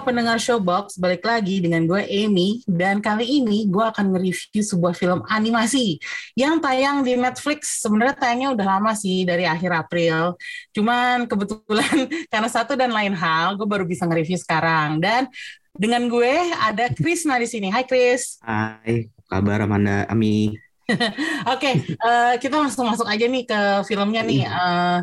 [0.00, 4.96] Halo pendengar Showbox, balik lagi dengan gue Amy dan kali ini gue akan nge-review sebuah
[4.96, 6.00] film animasi
[6.32, 7.84] yang tayang di Netflix.
[7.84, 10.40] Sebenarnya tayangnya udah lama sih dari akhir April.
[10.72, 15.04] Cuman kebetulan karena satu dan lain hal gue baru bisa nge-review sekarang.
[15.04, 15.28] Dan
[15.76, 17.68] dengan gue ada Krisna di sini.
[17.68, 18.40] Hai Kris.
[18.40, 20.56] Hai, kabar Amanda Ami?
[21.52, 24.48] Oke, eh, kita langsung masuk aja nih ke filmnya nih.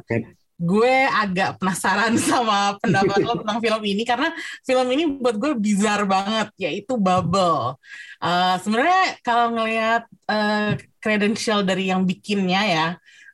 [0.01, 0.36] Oke.
[0.57, 4.33] Gue agak penasaran sama pendapat lo tentang film ini karena
[4.65, 7.77] film ini buat gue bizar banget yaitu Bubble.
[8.21, 10.03] Eh, Sebenarnya kalau ngelihat
[10.99, 12.87] credential dari yang bikinnya ya,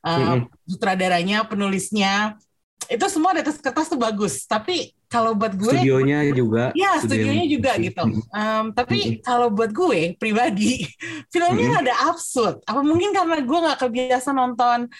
[0.06, 0.46] eh, Mm-mm.
[0.68, 2.36] sutradaranya, penulisnya
[2.84, 4.44] itu semua di atas kertas tuh bagus.
[4.44, 6.64] Tapi kalau buat gue Studionya juga.
[6.76, 7.86] Ya, studio studionya juga animasi.
[7.88, 8.04] gitu.
[8.34, 9.24] Em, tapi Mm-mm.
[9.24, 10.84] kalau buat gue pribadi,
[11.32, 11.82] filmnya Mm-mm.
[11.86, 12.60] ada absurd.
[12.68, 14.92] Apa mungkin karena gue nggak kebiasa nonton um,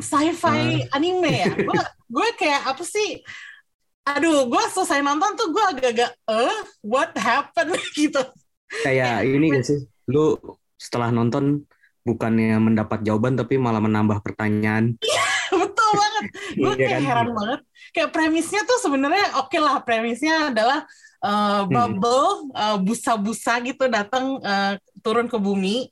[0.00, 0.98] sci-fi Ah.
[0.98, 1.46] anime ya?
[1.68, 3.22] Gue gue kayak apa sih?
[4.02, 8.18] Aduh, gue selesai nonton tuh gue agak-agak, eh, what happened gitu.
[8.82, 9.78] Kayak ini gak sih?
[10.10, 10.34] Lu
[10.74, 11.62] setelah nonton
[12.02, 14.96] bukannya mendapat jawaban tapi malah menambah pertanyaan.
[15.50, 16.24] Betul banget.
[16.56, 17.02] Gue Iya kayak kan?
[17.06, 17.60] heran banget.
[17.90, 19.82] Kayak premisnya tuh sebenarnya oke lah.
[19.82, 20.86] Premisnya adalah
[21.20, 25.90] uh, bubble, uh, busa-busa gitu datang uh, turun ke bumi,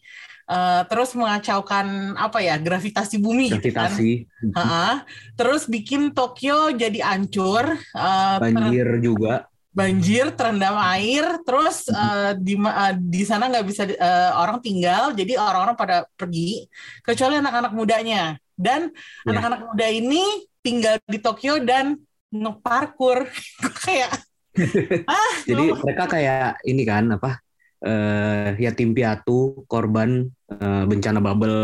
[0.48, 3.92] uh, terus mengacaukan apa ya gravitasi bumi gitu kan.
[3.92, 4.10] Gravitasi,
[4.56, 5.04] Ha-ha.
[5.36, 9.46] Terus bikin Tokyo jadi hancur, uh, ter- banjir juga.
[9.68, 15.38] banjir, terendam air, terus uh, di uh, di sana nggak bisa uh, orang tinggal, jadi
[15.38, 16.66] orang-orang pada pergi,
[17.06, 18.34] kecuali anak-anak mudanya.
[18.58, 18.90] Dan
[19.22, 19.38] Ya.
[19.38, 20.24] anak-anak muda ini
[20.58, 21.94] tinggal di Tokyo dan
[22.34, 23.30] ngeparkur.
[23.86, 24.18] Kayak
[25.06, 25.78] ah, Jadi no.
[25.78, 27.38] mereka kayak ini kan apa?
[27.78, 31.58] Eh yatim piatu korban eh, bencana bubble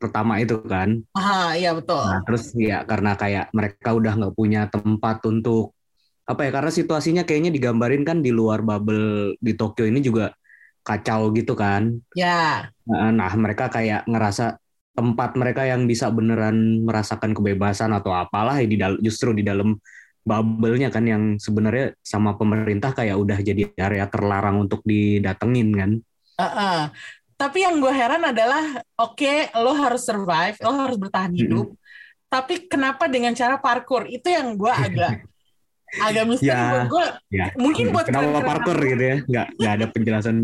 [0.00, 1.00] pertama itu kan.
[1.18, 1.98] ah, iya betul.
[1.98, 5.76] Nah, terus ya karena kayak mereka udah nggak punya tempat untuk
[6.28, 6.50] apa ya?
[6.56, 10.32] Karena situasinya kayaknya digambarin kan di luar bubble di Tokyo ini juga
[10.86, 12.00] kacau gitu kan.
[12.16, 14.56] Ya, Nah, nah, mereka kayak ngerasa
[14.96, 19.76] tempat mereka yang bisa beneran merasakan kebebasan atau apalah ya di justru di dalam
[20.22, 25.90] bubble-nya kan yang sebenarnya sama pemerintah kayak udah jadi area terlarang untuk didatengin kan.
[26.38, 26.80] uh-uh.
[27.38, 31.70] Tapi yang gue heran adalah, oke, lo harus survive, lo harus bertahan hidup.
[32.26, 34.10] Tapi kenapa dengan cara parkour?
[34.10, 35.22] Itu yang gue agak
[36.10, 37.06] agak misteri Ya, buat gue.
[37.32, 37.46] Ya.
[37.56, 39.16] Mungkin buat Kenapa parkour gitu ya?
[39.24, 40.36] Nggak nggak ada penjelasan,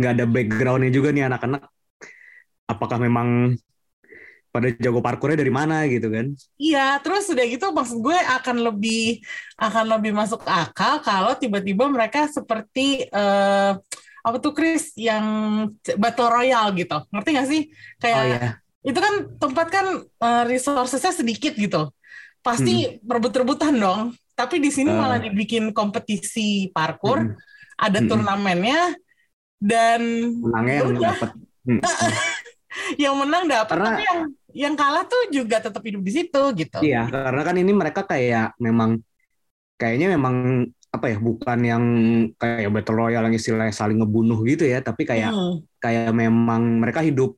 [0.00, 1.62] nggak ada backgroundnya juga nih anak-anak.
[2.64, 3.54] Apakah memang
[4.58, 6.34] pada jago parkournya dari mana gitu kan?
[6.58, 9.22] Iya, terus udah gitu maksud gue akan lebih
[9.54, 13.72] akan lebih masuk akal kalau tiba-tiba mereka seperti eh,
[14.18, 15.24] apa tuh Chris yang
[15.94, 16.98] battle royale gitu.
[17.14, 17.62] Ngerti gak sih?
[17.96, 18.50] Kayak Oh ya,
[18.82, 21.94] itu kan tempat kan eh, resourcesnya sedikit gitu.
[22.42, 24.00] Pasti rebut-rebutan dong.
[24.34, 24.98] Tapi di sini Hmm.
[24.98, 25.02] Ah.
[25.06, 27.34] malah dibikin kompetisi parkour, Mm.
[27.74, 28.10] ada Mm-mm.
[28.10, 28.80] turnamennya
[29.58, 30.00] dan
[30.38, 31.02] menangnya yang Udah.
[31.14, 31.30] dapat.
[31.66, 31.80] Hmm.
[33.02, 34.20] yang menang dapat Karena- tapi yang
[34.56, 36.78] yang kalah tuh juga tetap hidup di situ gitu.
[36.80, 38.90] Iya, karena kan ini mereka kayak memang
[39.80, 40.34] kayaknya memang
[40.88, 41.84] apa ya, bukan yang
[42.40, 45.60] kayak battle royale yang istilahnya saling ngebunuh gitu ya, tapi kayak Hmm.
[45.82, 47.36] kayak memang mereka hidup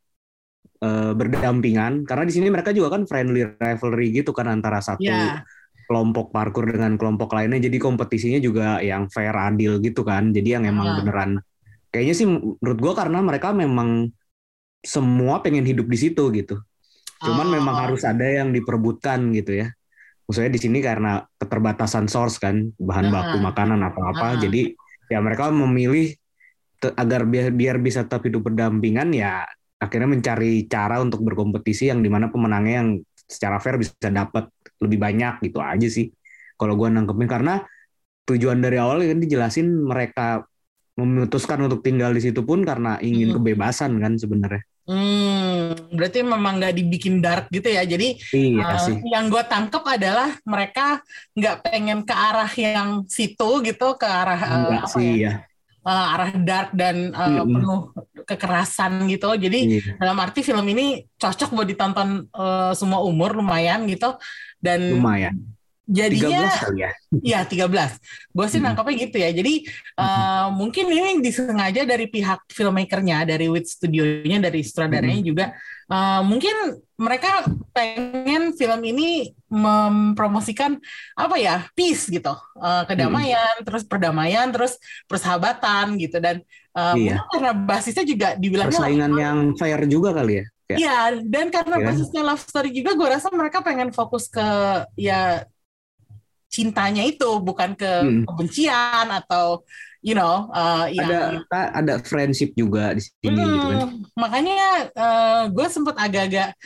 [0.81, 5.44] eh, berdampingan karena di sini mereka juga kan friendly rivalry gitu kan antara satu Ya.
[5.91, 10.31] kelompok parkur dengan kelompok lainnya jadi kompetisinya juga yang fair adil gitu kan.
[10.31, 10.97] Jadi yang emang Ah.
[11.03, 11.31] beneran
[11.92, 14.09] kayaknya sih menurut gua karena mereka memang
[14.84, 16.56] semua pengen hidup di situ gitu.
[17.20, 17.53] Cuman Oh.
[17.53, 19.69] memang harus ada yang diperebutkan gitu ya.
[20.25, 23.12] Maksudnya di sini karena keterbatasan source kan, bahan Ah.
[23.12, 24.26] baku makanan apa-apa.
[24.34, 24.38] Ah.
[24.41, 24.72] Jadi
[25.10, 26.14] ya mereka memilih
[26.78, 29.44] te- agar biar, biar bisa tetap hidup berdampingan ya
[29.76, 32.91] akhirnya mencari cara untuk berkompetisi yang di mana pemenangnya yang
[33.26, 36.12] secara fair bisa dapat lebih banyak gitu aja sih.
[36.56, 37.65] Kalau gua nangkepin karena
[38.24, 40.45] tujuan dari awal kan dijelasin mereka
[40.95, 43.36] memutuskan untuk tinggal di situ pun karena ingin Hmm.
[43.41, 44.62] kebebasan kan sebenarnya.
[44.88, 47.84] Hmm, berarti memang nggak dibikin dark gitu ya.
[47.86, 50.98] Jadi Iya uh, yang gue tangkep adalah mereka
[51.36, 55.32] nggak pengen ke arah yang situ gitu, ke arah uh, apa sih ya, ya.
[55.86, 57.54] uh, arah dark dan uh, Mm-mm.
[57.54, 57.80] penuh
[58.27, 59.30] kekerasan gitu.
[59.38, 59.94] Jadi Iya.
[60.00, 64.16] dalam arti film ini cocok buat ditonton uh, semua umur lumayan gitu.
[64.59, 65.38] Dan Lumayan.
[65.91, 66.91] Jadinya 13 kali ya.
[67.19, 67.98] ya 13
[68.31, 68.71] gue sih Hmm.
[68.71, 69.54] nangkapnya gitu ya jadi
[69.98, 75.45] eh, mungkin ini disengaja dari pihak filmmakernya dari Wit Studionya dari sutradaranya juga
[75.91, 77.42] eh, mungkin mereka
[77.75, 80.78] pengen film ini mempromosikan
[81.16, 84.77] apa ya peace gitu Eh, kedamaian terus perdamaian terus
[85.10, 87.19] persahabatan gitu dan eh, Iya.
[87.34, 90.47] karena basisnya juga dibilangnya Persaingan yang fair juga kali ya.
[90.71, 91.89] Iya, dan karena Iya kan?
[91.98, 94.45] basisnya love story juga, gue rasa mereka pengen fokus ke
[94.95, 95.43] ya
[96.54, 98.24] cintanya itu, bukan ke Hmm.
[98.26, 99.62] kebencian atau
[100.02, 103.80] you know, uh, yang ada ada friendship juga di sini Hmm, gitu kan.
[104.16, 104.54] makanya
[105.52, 106.56] gue sempet agak-agak,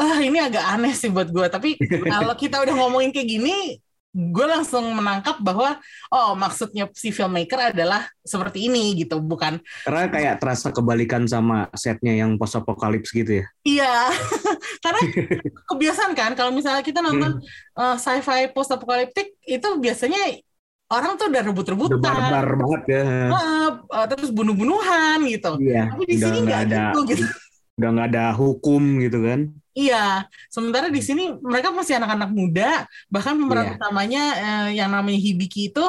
[0.00, 1.46] ah ini agak aneh sih buat gue.
[1.48, 1.68] Tapi
[2.10, 3.80] kalau kita udah ngomongin kayak gini,
[4.14, 5.74] gue langsung menangkap bahwa
[6.14, 12.14] oh maksudnya si filmmaker adalah seperti ini gitu, bukan Karena kayak terasa kebalikan sama setnya
[12.14, 13.46] yang post apokalips gitu ya.
[13.66, 13.96] Iya,
[14.86, 15.02] karena
[15.66, 17.42] kebiasaan kan kalau misalnya kita nonton
[17.74, 20.38] uh, sci-fi post apokaliptik itu biasanya
[20.94, 23.02] orang tuh udah rebut-rebutan, barbar banget ya.
[23.34, 25.58] uh, uh, terus bunuh-bunuhan gitu.
[25.58, 25.90] Iya.
[25.90, 27.24] Tapi di sini nggak nggak ada gitu, gitu.
[27.82, 29.40] udah nggak ada hukum gitu kan.
[29.74, 33.74] Iya, sementara di sini mereka masih anak-anak muda, bahkan pemeran Iya.
[33.74, 35.82] utamanya uh, yang namanya Hibiki itu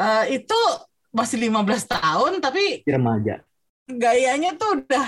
[0.00, 0.56] uh, itu
[1.12, 3.44] masih 15 tahun tapi Remaja.
[3.90, 5.06] gayanya tuh udah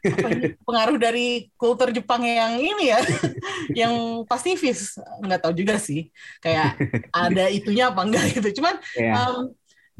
[0.00, 3.00] ini, pengaruh dari kultur Jepang yang ini ya,
[3.84, 6.08] yang pasifis nggak tahu juga sih,
[6.40, 6.80] kayak
[7.12, 8.48] ada itunya apa enggak gitu.
[8.62, 9.52] Cuman Kayak um,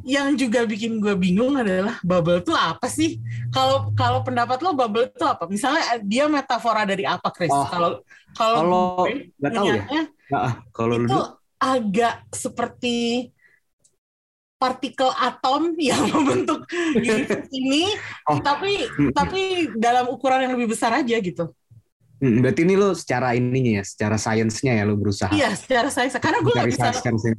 [0.04, 3.20] yang juga bikin gue bingung adalah bubble tuh apa sih?
[3.52, 5.44] Kalau kalau pendapat lo bubble tuh apa?
[5.46, 7.50] Misalnya dia metafora dari apa, Chris?
[7.52, 7.90] Oh, Kalau
[8.32, 9.04] kalau kalau
[9.40, 9.82] nggak tahu ya.
[10.30, 11.24] Nah, kalau lu itu dulu,
[11.58, 12.96] agak seperti
[14.60, 16.68] partikel atom yang membentuk
[17.00, 17.88] universe ini,
[18.28, 18.38] Oh.
[18.44, 19.40] tapi Mm, tapi
[19.74, 21.48] dalam ukuran yang lebih besar aja gitu.
[22.20, 25.32] mm, berarti ini lo secara ininya ya, secara sainsnya ya lo berusaha.
[25.32, 27.34] Iya, secara saya karena gue nggak bisa sainsnya.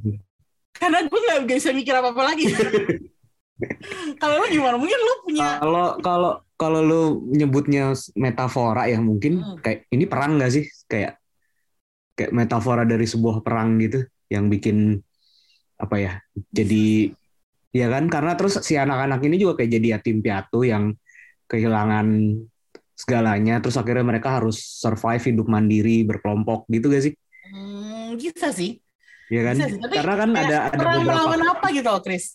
[0.77, 2.45] Karena gue nggak bisa mikir apa apa lagi.
[4.21, 4.75] Kalau lu gimana?
[4.77, 9.57] Mungkin lu punya Kalau kalau kalau lu nyebutnya metafora ya mungkin Hmm.
[9.61, 10.65] kayak ini perang nggak sih?
[10.89, 11.17] Kayak
[12.17, 15.01] kayak metafora dari sebuah perang gitu yang bikin
[15.77, 16.11] apa ya?
[16.53, 17.09] Jadi
[17.71, 20.91] ya kan karena terus si anak-anak ini juga kayak jadi yatim piatu yang
[21.49, 22.07] kehilangan
[22.95, 27.13] segalanya terus akhirnya mereka harus survive hidup mandiri berkelompok gitu gak sih?
[27.45, 28.71] hmm, bisa sih.
[29.31, 29.55] Ya kan?
[29.55, 29.79] Bisa.
[29.79, 32.25] Tapi Karena kan ada ada perang beberapa melawan apa gitu Chris?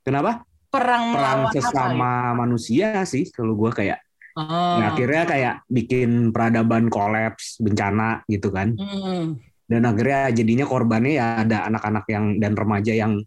[0.00, 0.44] kenapa?
[0.72, 1.60] Perang, Perang melawan apa?
[1.60, 4.04] sesama manusia sih kalau gua kayak
[4.34, 4.42] Gitu?
[4.42, 4.76] Oh.
[4.82, 8.74] Nah, akhirnya kayak bikin peradaban kolaps, bencana gitu kan.
[8.74, 9.38] Hmm.
[9.70, 13.22] Dan akhirnya jadinya korbannya ya ada anak-anak yang dan remaja yang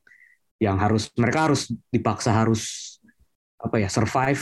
[0.60, 2.98] yang harus mereka harus dipaksa harus
[3.58, 4.42] apa ya survive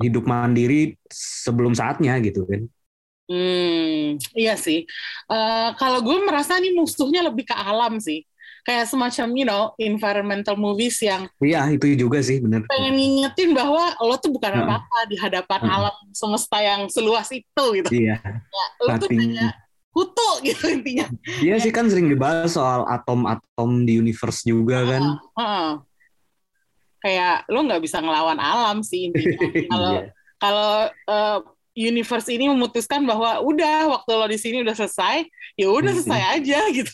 [0.00, 2.62] hidup mandiri sebelum saatnya gitu kan.
[3.24, 4.84] Hmm, iya sih.
[5.32, 8.20] Eh, kalau gue merasa nih musuhnya lebih ke alam sih.
[8.64, 12.64] Kayak semacam, you know, environmental movies yang Iya itu juga sih bener.
[12.64, 14.64] pengen ngingetin bahwa lo tuh bukan Heeh.
[14.64, 15.76] apa-apa di hadapan Heeh.
[15.76, 17.88] alam semesta yang seluas itu gitu.
[17.92, 18.16] Iya.
[18.24, 19.20] Ya, lo tuh Nothing.
[19.20, 19.48] hanya
[19.92, 21.06] kutu gitu intinya.
[21.44, 25.02] Iya sih kan sering dibahas soal atom-atom di universe juga kan.
[25.36, 25.68] Heeh.
[27.04, 29.36] Kayak lo nggak bisa ngelawan alam sih intinya.
[29.72, 30.04] Kalau Iya.
[30.40, 31.38] kalau eh,
[31.74, 35.26] universe ini memutuskan bahwa udah waktu lo di sini udah selesai,
[35.58, 35.98] ya udah Mhm.
[36.00, 36.92] selesai aja gitu.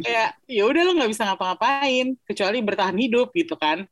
[0.00, 3.84] Kayak ya udah lo nggak bisa ngapa-ngapain kecuali bertahan hidup gitu kan.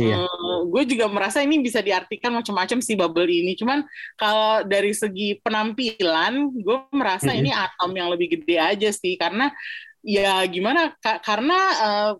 [0.00, 0.24] Iya.
[0.64, 3.52] gue juga merasa ini bisa diartikan macam-macam si bubble ini.
[3.52, 3.84] Cuman
[4.16, 7.38] kalau dari segi penampilan, gue merasa Mhm.
[7.44, 9.20] ini atom yang lebih gede aja sih.
[9.20, 9.52] Karena
[10.00, 10.96] ya gimana?
[11.04, 12.12] Ka- karena eh,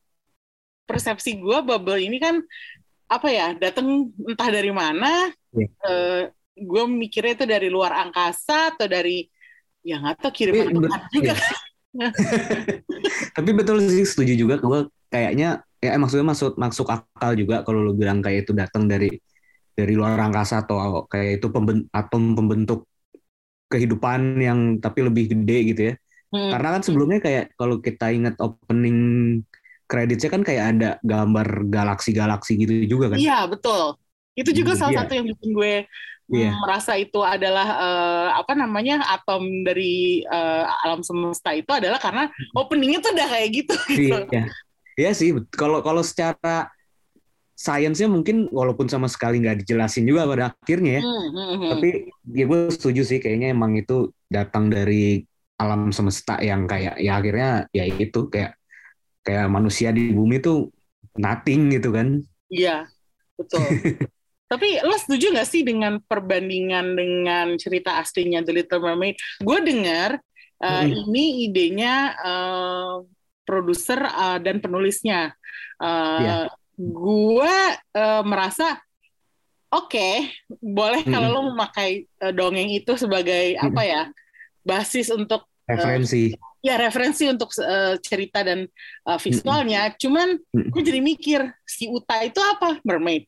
[0.84, 2.44] persepsi gue bubble ini kan
[3.08, 3.56] apa ya?
[3.56, 5.32] Datang entah dari mana.
[5.56, 5.68] Iya.
[5.88, 6.22] Eh,
[6.56, 9.24] gue mikirnya itu dari luar angkasa atau dari
[9.80, 11.34] ya nggak tahu kiriman Tapi, Tuhan juga.
[11.34, 11.36] iya.
[13.36, 14.80] Tapi betul sih setuju juga gue
[15.10, 19.10] kayaknya ya maksudnya masuk masuk akal juga kalau lu bilang kayak itu datang dari
[19.74, 22.84] dari luar angkasa atau kayak itu pemben, atom pembentuk
[23.70, 25.94] kehidupan yang tapi lebih gede gitu ya.
[26.30, 26.50] Hmm.
[26.54, 28.98] Karena kan sebelumnya kayak kalau kita ingat opening
[29.90, 33.18] creditsnya kan kayak ada gambar galaksi-galaksi gitu juga kan.
[33.18, 33.98] Iya betul.
[34.38, 35.00] Itu juga Hmm, salah iya.
[35.02, 35.74] satu yang bikin gue
[36.30, 36.50] Iya.
[36.54, 42.30] mm, merasa itu adalah eh, apa namanya atom dari eh, alam semesta itu adalah karena
[42.54, 43.74] openingnya tuh udah kayak gitu.
[43.98, 44.16] gitu.
[44.30, 44.42] Iya.
[44.98, 46.70] Iya sih, bet- kalau kalau secara
[47.60, 51.02] sainsnya mungkin walaupun sama sekali nggak dijelasin juga pada akhirnya ya.
[51.04, 51.70] Hmm, hmm, hmm.
[51.76, 51.88] Tapi
[52.32, 55.24] ya gue setuju sih kayaknya emang itu datang dari
[55.60, 58.56] alam semesta yang kayak ya akhirnya ya itu kayak
[59.20, 60.72] kayak manusia di bumi tuh
[61.20, 62.24] nothing gitu kan.
[62.48, 62.88] Iya
[63.36, 63.60] betul.
[64.50, 69.14] Tapi lo setuju nggak sih dengan perbandingan dengan cerita aslinya The Little Mermaid?
[69.38, 70.18] Gue dengar
[70.58, 71.06] eh, Mm-mm.
[71.06, 72.94] ini idenya eh,
[73.46, 75.34] produser uh, dan penulisnya.
[75.80, 76.38] Uh, Iya.
[76.80, 77.56] Gue
[77.98, 78.78] uh, merasa
[79.68, 81.44] oke, boleh kalau Mm-mm.
[81.44, 84.02] lo memakai uh, dongeng itu sebagai apa ya
[84.64, 86.32] basis untuk referensi.
[86.60, 88.68] Ya referensi untuk uh, cerita dan
[89.08, 89.92] uh, visualnya.
[89.96, 90.72] Cuman Mm-mm.
[90.72, 93.24] gue jadi mikir si Uta itu apa mermaid?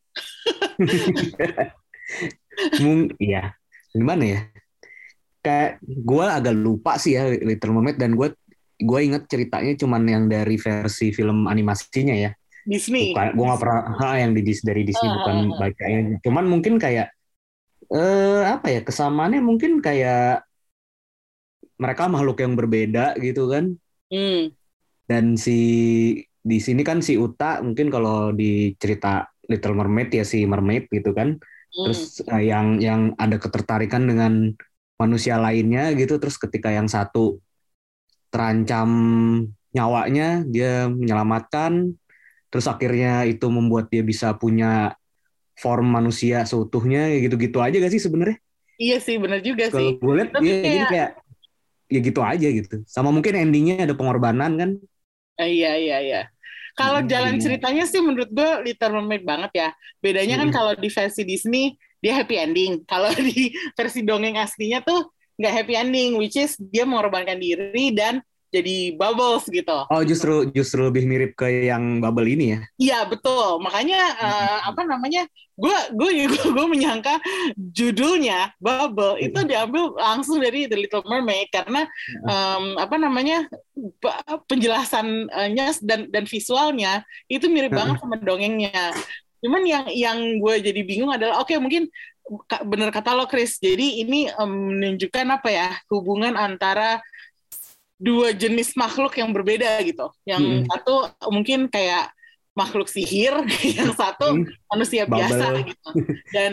[2.85, 3.57] Mung, iya.
[3.93, 4.41] Gimana ya?
[5.43, 8.31] Kayak gue agak lupa sih ya Little Mermaid dan gue
[8.83, 12.31] gue inget ceritanya cuman yang dari versi film animasinya ya.
[12.63, 13.11] Disney.
[13.11, 15.59] Bukan, gue nggak pernah ha, yang di, dari Disney Ah, bukan ah, ah.
[15.59, 16.01] bacanya.
[16.23, 17.11] Cuman mungkin kayak
[17.93, 20.49] eh apa ya kesamaannya mungkin kayak
[21.83, 23.65] mereka makhluk yang berbeda gitu kan.
[24.13, 24.55] Hmm.
[25.11, 25.59] Dan si
[26.43, 31.11] di sini kan si Uta mungkin kalau di cerita Little Mermaid ya si mermaid gitu
[31.11, 31.35] kan.
[31.37, 31.83] hmm.
[31.85, 34.55] Terus eh, yang yang ada ketertarikan dengan
[35.03, 36.23] manusia lainnya gitu.
[36.23, 37.43] Terus ketika yang satu
[38.33, 38.89] terancam
[39.75, 41.93] nyawanya dia menyelamatkan.
[42.53, 44.93] Terus akhirnya itu membuat dia bisa punya
[45.57, 48.37] form manusia seutuhnya ya gitu-gitu aja gak sih sebenarnya?
[48.77, 50.01] Iya sih, benar juga Kalau sih.
[50.01, 51.11] gue lihat Tapi ya, jadi kayak- kayak
[51.93, 52.75] ya gitu aja gitu.
[52.95, 54.71] Sama mungkin endingnya ada pengorbanan kan?
[55.41, 56.21] Eh, iya, iya, iya.
[56.79, 57.43] Kalau Hmm, jalan iya.
[57.43, 59.69] ceritanya sih menurut gue Little Mermaid banget ya.
[60.05, 62.73] Bedanya kan kalau di versi Disney dia happy ending.
[62.89, 68.21] Kalau di versi dongeng aslinya tuh nggak happy ending, which is dia mengorbankan diri dan
[68.53, 69.79] jadi bubbles gitu.
[69.89, 72.61] Oh justru justru lebih mirip ke yang bubble ini ya?
[72.79, 73.59] Iya betul.
[73.65, 75.25] Makanya eh, apa namanya?
[75.53, 77.21] Gue gue gue menyangka
[77.57, 81.85] judulnya Bubble itu diambil langsung dari The Little Mermaid karena
[82.25, 83.47] em, apa namanya
[84.49, 88.97] penjelasannya dan dan visualnya itu mirip banget sama dongengnya.
[89.45, 91.93] Cuman yang yang gue jadi bingung adalah oke mungkin
[92.49, 93.61] ka- bener kata lo Chris.
[93.61, 97.05] Jadi ini em, menunjukkan apa ya hubungan antara
[98.03, 100.11] dua jenis makhluk yang berbeda gitu.
[100.27, 100.67] Yang Mm-mm.
[100.67, 100.95] satu
[101.31, 102.11] mungkin kayak
[102.53, 103.33] makhluk sihir,
[103.79, 105.23] yang satu Hmm, manusia Bubble.
[105.31, 105.89] biasa gitu.
[106.35, 106.53] Dan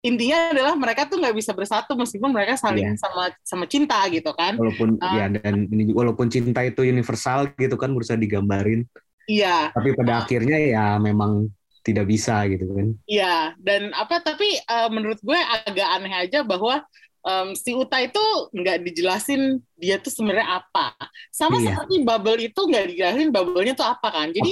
[0.00, 2.98] intinya adalah mereka tuh nggak bisa bersatu meskipun mereka saling Iya.
[2.98, 4.56] sama sama cinta gitu kan.
[4.56, 5.12] Walaupun Ah.
[5.12, 8.88] ya dan ini walaupun cinta itu universal gitu kan berusaha digambarin,
[9.28, 10.20] Iya, tapi pada Ah.
[10.24, 11.50] akhirnya ya memang
[11.82, 12.88] tidak bisa gitu kan.
[13.06, 13.54] iya.
[13.60, 16.82] Dan apa tapi eh, menurut gue agak aneh aja bahwa
[17.26, 18.22] em, si Uta itu
[18.54, 20.94] nggak dijelasin dia tuh sebenarnya apa.
[21.34, 21.74] Sama Iya.
[21.74, 24.28] seperti Bubble itu nggak dijelasin Bubble-nya tuh apa kan.
[24.30, 24.50] Jadi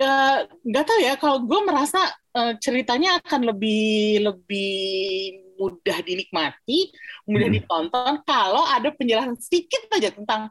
[0.00, 2.00] eh, nggak tahu ya kalau gue merasa
[2.34, 3.84] eh, ceritanya akan lebih
[4.24, 4.72] lebih
[5.54, 6.90] mudah dinikmati,
[7.30, 7.62] mudah Mm-mm.
[7.62, 10.50] ditonton kalau ada penjelasan sedikit aja tentang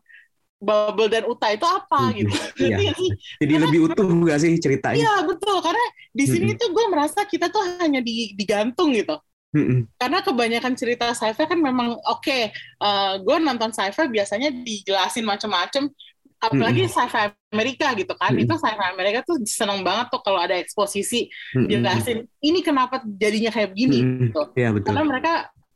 [0.64, 2.32] Bubble dan Uta itu apa gitu.
[2.56, 2.96] Iya.
[3.44, 4.96] Jadi lebih utuh gak sih ceritanya?
[4.96, 5.86] Iya betul karena
[6.16, 9.20] di sini tuh gue merasa kita tuh hanya di- digantung gitu.
[9.54, 9.86] Mm-mm.
[10.02, 15.94] Karena kebanyakan cerita sci-fi kan memang oke, eh, gue nonton sci-fi biasanya dijelasin macam-macam,
[16.42, 18.34] apalagi sci-fi Amerika gitu kan.
[18.34, 18.44] Mm-mm.
[18.50, 21.70] Itu sci-fi Amerika tuh seneng banget tuh kalau ada eksposisi Mm-mm.
[21.70, 24.20] jelasin ini kenapa jadinya kayak begini Mm-mm.
[24.28, 24.42] gitu.
[24.58, 24.88] Iya betul.
[24.92, 25.34] Karena mereka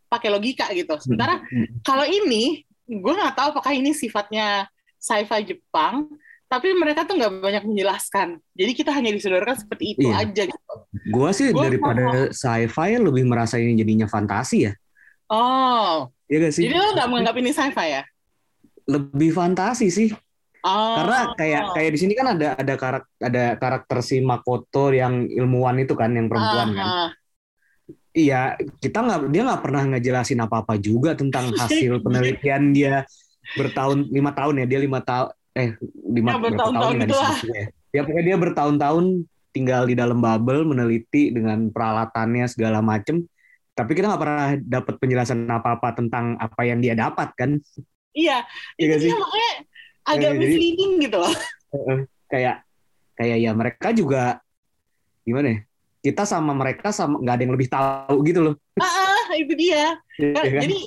[0.10, 0.98] pakai logika gitu.
[0.98, 1.86] Sementara Mm-mm.
[1.86, 4.66] kalau ini gue nggak tahu apakah ini sifatnya
[4.98, 6.10] sci-fi Jepang,
[6.48, 8.40] tapi mereka tuh nggak banyak menjelaskan.
[8.56, 10.24] Jadi kita hanya disodorkan seperti itu Iya.
[10.24, 10.74] aja gitu.
[11.12, 14.74] Gua sih Gua daripada sci-fi lebih merasa ini jadinya fantasi ya.
[15.28, 16.64] Oh, Iya gak sih?
[16.68, 18.04] jadi lo nggak menganggap ini sci-fi ya?
[18.88, 20.10] Lebih fantasi sih.
[20.64, 20.96] Oh.
[21.00, 25.80] Karena kayak kayak di sini kan ada ada karakter ada karakter si Makoto yang ilmuwan
[25.80, 26.88] itu kan yang perempuan kan.
[26.88, 27.12] Ah,
[28.18, 33.06] Iya, kita nggak dia nggak pernah ngejelasin apa-apa juga tentang hasil penelitian dia
[33.54, 35.74] bertahun lima tahun ya dia lima tahun eh
[36.06, 37.36] lima Ya, bertahun-tahun tahun gitu lah.
[37.50, 37.66] ya.
[37.90, 39.06] Ya pokoknya dia bertahun-tahun
[39.50, 43.26] tinggal di dalam bubble meneliti dengan peralatannya segala macem.
[43.74, 47.58] Tapi kita nggak pernah dapat penjelasan apa-apa tentang apa yang dia dapat kan.
[48.14, 48.46] Iya,
[48.78, 49.12] Iya itu sih?
[49.14, 49.52] makanya
[50.06, 51.34] agak jadi- misleading gitu loh.
[52.28, 52.66] Kayak
[53.14, 54.42] kayak ya mereka juga
[55.22, 55.60] gimana ya?
[55.98, 58.54] Kita sama mereka sama nggak ada yang lebih tahu gitu loh.
[58.78, 59.98] Ah, itu dia.
[60.22, 60.62] Nah, kan?
[60.64, 60.78] Jadi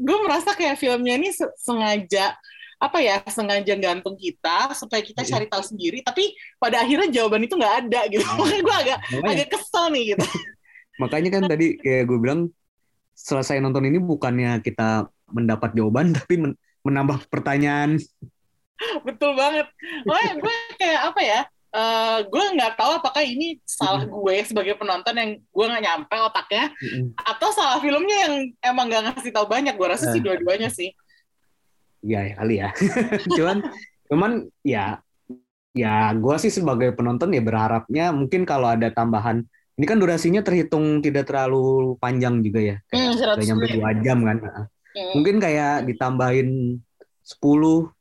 [0.00, 2.32] gue merasa kayak filmnya ini se- sengaja
[2.80, 5.30] apa ya sengaja gantung kita supaya kita Iya.
[5.30, 8.34] cari tahu sendiri tapi pada akhirnya jawaban itu nggak ada gitu Ah.
[8.34, 10.24] makanya gue agak Makanya- agak kesel nih gitu
[11.00, 12.40] Makanya kan tadi kayak gue bilang
[13.14, 18.00] selesai nonton ini bukannya kita mendapat jawaban tapi men- menambah pertanyaan.
[19.06, 19.68] betul banget
[20.02, 25.12] makanya gue kayak apa ya eh, gue nggak tahu apakah ini salah gue sebagai penonton
[25.12, 26.72] yang gue nggak nyampe otaknya
[27.20, 28.34] atau salah filmnya yang
[28.64, 30.24] emang nggak ngasih tahu banyak gue rasa sih Eh.
[30.24, 30.96] dua-duanya sih
[32.04, 32.68] ya kali ya.
[33.36, 33.58] cuman
[34.10, 34.30] cuman
[34.66, 34.98] ya
[35.70, 39.46] ya gue sih sebagai penonton ya berharapnya mungkin kalau ada tambahan
[39.78, 42.76] ini kan durasinya terhitung tidak terlalu panjang juga ya.
[42.92, 44.36] Hmm, Kayak 100 udah nyampe dua jam kan.
[44.44, 45.12] Hmm.
[45.16, 46.48] Mungkin kayak ditambahin
[47.24, 47.40] 10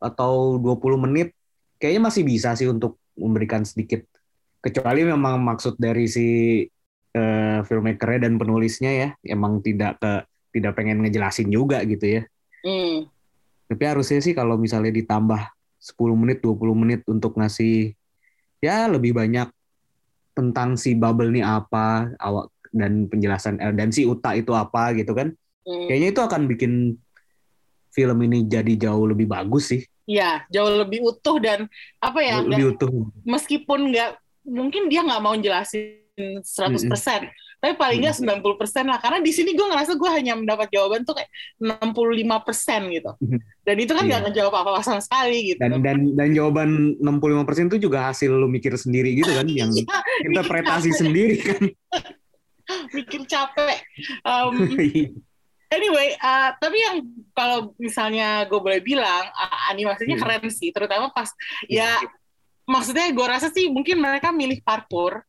[0.01, 1.31] atau 20 menit
[1.79, 4.03] kayaknya masih bisa sih untuk memberikan sedikit
[4.59, 6.27] kecuali memang maksud dari si
[7.15, 10.11] uh, filmmakernya dan penulisnya ya emang tidak ke
[10.49, 12.21] tidak pengen ngejelasin juga gitu ya.
[12.65, 13.07] Hmm.
[13.69, 15.37] Tapi harusnya sih kalau misalnya ditambah
[15.77, 17.93] 10 menit 20 menit untuk ngasih
[18.59, 19.47] ya lebih banyak
[20.33, 25.13] tentang si bubble nih apa awak dan penjelasan eh, dan si Uta itu apa gitu
[25.13, 25.31] kan.
[25.63, 25.85] Hmm.
[25.85, 26.73] Kayaknya itu akan bikin
[27.93, 29.81] film ini jadi jauh lebih bagus sih.
[30.09, 31.69] Iya, jauh lebih utuh dan
[32.01, 32.41] apa ya?
[32.41, 32.89] Lebih nggak- utuh.
[33.21, 34.17] meskipun nggak
[34.49, 36.01] mungkin dia nggak mau jelasin
[36.41, 38.39] 100%, tapi paling nggak 90%
[38.87, 38.99] lah.
[38.99, 41.27] Karena di sini gue ngerasa gue hanya mendapat jawaban tuh kayak
[41.59, 43.11] 65% gitu.
[43.19, 43.39] Mhm.
[43.67, 44.27] Dan itu kan nggak Iya.
[44.31, 45.59] ngejawab apa-apa sama sekali gitu.
[45.59, 49.85] Dan dan dan jawaban 65% itu juga hasil lu mikir sendiri gitu kan yang Iya,
[50.25, 51.61] interpretasi sendiri kan.
[52.95, 53.77] mikir capek.
[54.23, 54.55] Um,
[55.69, 60.41] Anyway, uh, tapi yang kalau misalnya gue boleh bilang uh, animasinya Hmm.
[60.41, 61.29] keren sih, terutama pas
[61.69, 61.93] ya
[62.65, 65.21] maksudnya gue rasa sih mungkin mereka milih parkour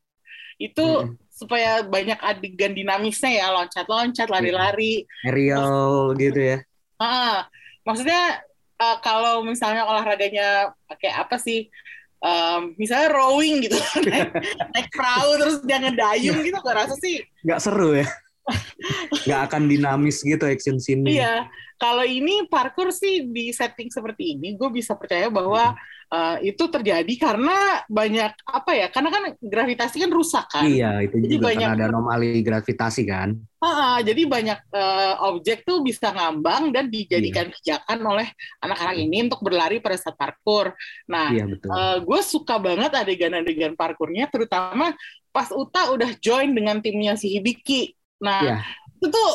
[0.56, 1.12] itu Hmm.
[1.40, 5.08] Supaya banyak adegan dinamisnya ya loncat-loncat, lari-lari.
[5.24, 6.58] Aerial gitu ya.
[7.00, 7.48] Ah,
[7.88, 8.44] maksudnya
[8.76, 11.72] uh, kalau misalnya olahraganya pakai apa sih?
[12.20, 13.80] Um, misalnya rowing gitu,
[14.12, 14.28] naik,
[14.76, 18.04] naik perahu terus dia ngedayung gitu, gue rasa sih Nggak seru ya.
[19.24, 21.48] Nggak akan dinamis gitu action scene Iya,
[21.80, 25.72] kalau ini parkour sih di setting seperti ini, gue bisa percaya bahwa
[26.10, 28.86] uh, itu terjadi karena banyak apa ya?
[28.90, 30.66] Karena kan gravitasi kan rusak kan.
[30.66, 33.28] Iya, itu Jadi juga banyak- karena ada anomali gravitasi kan.
[33.60, 38.28] Ah, jadi banyak uh, objek tuh bisa ngambang dan dijadikan pijakan oleh
[38.64, 40.72] anak-anak ini untuk berlari pada saat parkour.
[41.04, 41.68] Nah, Iya, betul.
[42.08, 44.96] gue suka banget adegan-adegan parkurnya, terutama
[45.28, 47.92] pas Uta udah join dengan timnya si Hibiki.
[48.24, 48.56] Nah, Iya.
[48.96, 49.30] itu tuh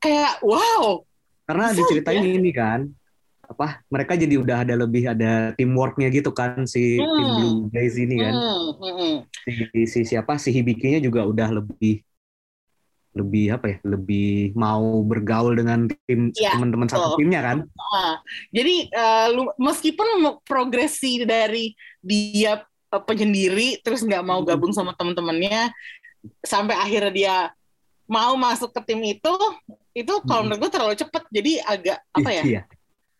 [0.00, 1.04] kayak wow.
[1.44, 2.32] Karena diceritain ya?
[2.40, 2.88] ini kan,
[3.48, 7.36] apa mereka jadi udah ada lebih ada teamworknya gitu kan si tim Hmm.
[7.36, 8.34] Blue Jays ini kan.
[8.36, 9.16] Hmm, hmm, hmm.
[9.72, 12.04] Si, si siapa si Hibikinya juga udah lebih
[13.16, 17.58] lebih apa ya lebih mau bergaul dengan tim Iya, teman-teman satu timnya kan
[17.90, 18.20] Ah,
[18.52, 18.86] jadi
[19.32, 20.06] lu- meskipun
[20.44, 24.48] progresi dari dia eh, penyendiri terus nggak mau Hmm.
[24.52, 25.72] gabung sama teman-temannya
[26.44, 27.36] sampai akhirnya dia
[28.06, 29.34] mau masuk ke tim itu
[29.96, 30.52] itu kalau Hmm.
[30.52, 32.62] menurut gue terlalu cepet jadi agak apa ya Iya.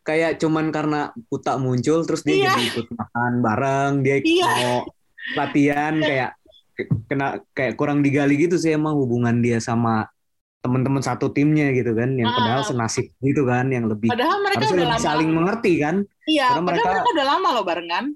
[0.09, 2.51] Kayak cuman karena Uta muncul terus dia Iya.
[2.51, 4.49] jadi ikut makan bareng, dia Iya.
[4.49, 4.77] mau
[5.37, 6.31] latihan kayak
[6.73, 10.09] ke- kena kayak kurang digali gitu sih emang hubungan dia sama
[10.59, 12.35] teman-teman satu timnya gitu kan, yang Ah.
[12.35, 15.97] padahal senasib gitu kan, yang lebih padahal mereka udah lebih lama saling mengerti kan.
[16.25, 18.07] iya padahal mereka- mereka udah lama loh barengan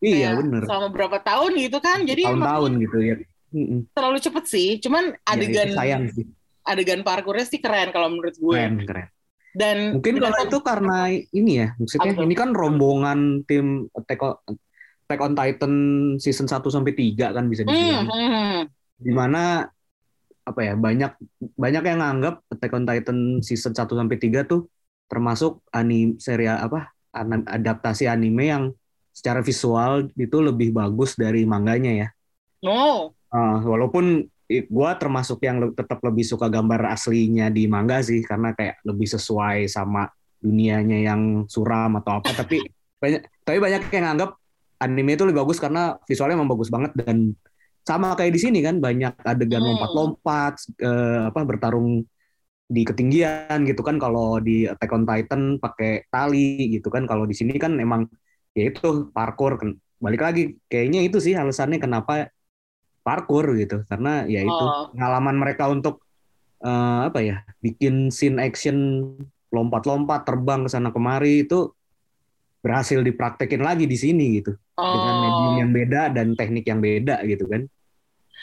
[0.00, 0.62] Iya Kayak bener.
[0.66, 3.16] selama berapa tahun gitu kan jadi Tahun-tahun gitu ya.
[3.92, 6.24] Terlalu cepet sih cuman Ya, adegan itu sayang sih.
[6.64, 9.06] adegan parkurnya sih keren kalau menurut gue Keren, keren.
[9.52, 12.24] Dan Mungkin kalau ternyata- itu karena ini ya, maksudnya tuh?
[12.24, 14.34] ini kan rombongan tim Attack on,
[15.04, 15.74] Attack on Titan
[16.16, 18.06] season 1 sampai 3 kan bisa Hmm, dibilang.
[18.06, 18.60] hmm, hmm.
[18.96, 19.42] Di mana
[20.42, 21.12] apa ya, banyak
[21.54, 24.66] banyak yang nganggap Attack on Titan season 1 sampai 3 tuh
[25.06, 26.88] termasuk anime serial apa?
[27.12, 28.64] adaptasi anime yang
[29.12, 32.08] secara visual itu lebih bagus dari manganya ya.
[32.62, 34.28] no Uh, walaupun
[34.68, 39.08] gua termasuk yang le- tetap lebih suka gambar aslinya di manga sih karena kayak lebih
[39.08, 40.06] sesuai sama
[40.42, 42.30] dunianya yang suram atau apa.
[42.44, 42.56] Tapi
[43.02, 44.30] banyak tapi banyak yang nganggap
[44.82, 47.34] anime itu lebih bagus karena visualnya emang bagus banget dan
[47.82, 49.74] sama kayak di sini kan banyak adegan Hmm.
[49.74, 52.06] lompat-lompat eh, apa bertarung
[52.72, 53.96] di ketinggian gitu kan.
[54.00, 57.04] Kalau di Attack on Titan pakai tali gitu kan.
[57.10, 58.06] Kalau di sini kan emang
[58.56, 59.56] ya itu parkour
[60.02, 62.26] balik lagi kayaknya itu sih alasannya kenapa
[63.02, 64.88] parkour gitu karena ya itu Oh.
[64.90, 66.00] pengalaman mereka untuk
[66.58, 69.02] eh, apa ya bikin scene action
[69.50, 71.74] lompat-lompat terbang ke sana kemari itu
[72.58, 75.58] berhasil dipraktekin lagi di sini gitu dengan medium Oh.
[75.58, 77.66] yang beda dan teknik yang beda gitu kan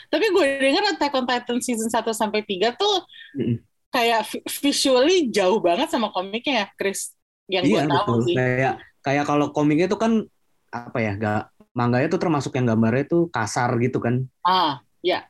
[0.06, 3.60] Tapi gue denger Attack on Titan season 1 sampai 3 tuh Mm-mm.
[3.88, 7.12] kayak vi- visually jauh banget sama komiknya ya, Chris.
[7.44, 8.34] Yang gue iya tahu betul sih.
[8.34, 10.24] kayak kayak kalau komiknya itu kan
[10.68, 11.42] apa ya gak
[11.76, 14.82] mangganya tuh termasuk yang gambarnya tuh kasar gitu kan Ah,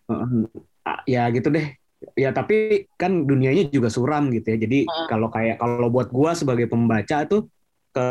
[0.09, 0.45] Heeh.
[0.87, 1.77] Ah, ya gitu deh
[2.17, 5.07] ya tapi kan dunianya juga suram gitu ya jadi Heeh.
[5.13, 7.47] kalau kayak kalau buat gua sebagai pembaca tuh
[7.93, 8.07] ke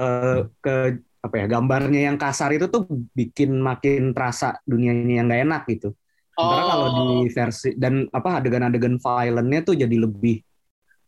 [0.62, 0.74] ke
[1.20, 5.62] apa ya gambarnya yang kasar itu tuh bikin makin terasa dunia ini yang gak enak
[5.68, 5.90] gitu
[6.38, 6.70] sementara Oh.
[6.72, 10.40] kalau di versi dan apa adegan-adegan violentnya tuh jadi lebih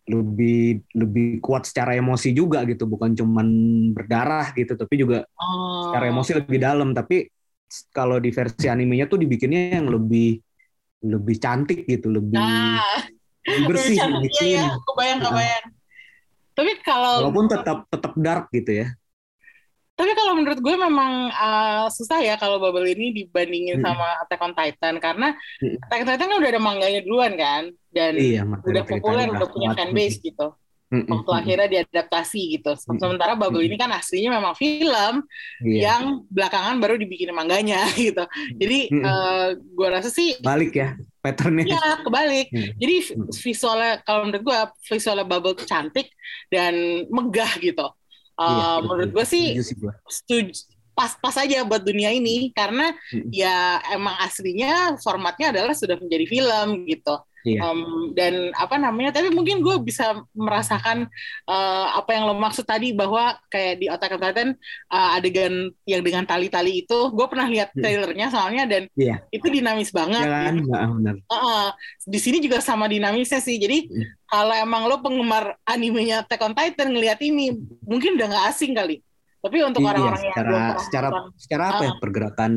[0.09, 3.47] lebih lebih kuat secara emosi juga gitu bukan cuman
[3.93, 5.89] berdarah gitu tapi juga Oh.
[5.89, 7.29] secara emosi lebih dalam tapi
[7.93, 10.37] kalau di versi animenya tuh dibikinnya yang lebih
[11.01, 13.09] lebih cantik gitu lebih, Nah,
[13.49, 14.69] lebih bersih lebih cantik, clean ya.
[14.85, 15.25] Kebayang, Nah.
[15.33, 15.65] kebayang.
[16.51, 18.87] Tapi kalau walaupun tetap tetap dark gitu ya
[20.01, 23.85] Tapi kalau menurut gue memang uh, susah ya kalau Bubble ini dibandingin Hmm.
[23.85, 25.77] sama Attack on Titan karena Hmm.
[25.77, 29.69] Attack on Titan kan udah ada manganya duluan kan dan Iya, udah populer, udah punya
[29.71, 30.57] fanbase gitu.
[30.91, 31.07] Mm-mm.
[31.07, 32.75] Waktu akhirnya diadaptasi gitu.
[32.75, 33.69] Sementara Bubble Hmm.
[33.69, 35.23] ini kan aslinya memang film
[35.63, 35.79] Iya.
[35.87, 38.25] yang belakangan baru dibikin mangganya gitu.
[38.57, 39.05] Jadi Hmm.
[39.05, 41.63] uh, gue rasa sih Balik ya patternnya.
[41.69, 42.49] ya kebalik.
[42.49, 42.73] Hmm.
[42.75, 42.95] Jadi
[43.39, 44.57] visualnya kalau menurut gue
[44.89, 46.09] visualnya Bubble tuh cantik
[46.49, 46.73] dan
[47.07, 47.85] megah gitu.
[48.41, 49.17] Uh, Iya, menurut betul.
[49.21, 49.45] gue sih
[50.09, 50.51] setuju
[50.91, 53.29] pas-pas aja buat dunia ini karena Hmm.
[53.31, 53.57] ya
[53.93, 57.59] emang aslinya formatnya adalah sudah menjadi film gitu Iya.
[57.65, 61.09] Um, dan apa namanya tapi mungkin gue bisa merasakan
[61.45, 64.53] uh, apa yang lo maksud tadi bahwa kayak di otak Titan
[64.87, 67.81] uh, adegan yang dengan tali-tali itu gue pernah lihat Hmm.
[67.81, 69.25] trailernya soalnya dan Iya.
[69.29, 70.55] itu dinamis banget Ya kan?
[70.59, 71.15] Nggak, benar.
[71.27, 71.69] Uh,
[72.03, 73.57] di sini juga sama dinamisnya sih.
[73.57, 74.05] Jadi Hmm.
[74.27, 77.51] kalau emang lo penggemar animenya Attack on Titan ngelihat ini,
[77.81, 79.01] mungkin udah nggak asing kali.
[79.41, 81.97] Tapi untuk Iya, orang-orang yang secara pernah secara nonton, secara apa ya Ah.
[81.97, 82.51] pergerakan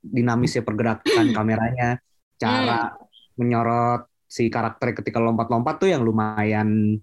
[0.00, 1.04] dinamisnya pergerakan
[1.36, 1.88] kameranya,
[2.36, 2.96] cara
[3.36, 7.02] menyorot si karakter ketika lompat-lompat tuh yang lumayan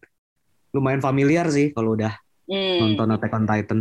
[0.72, 2.16] lumayan familiar sih kalau udah
[2.48, 3.80] hmm, nonton Attack on Titan.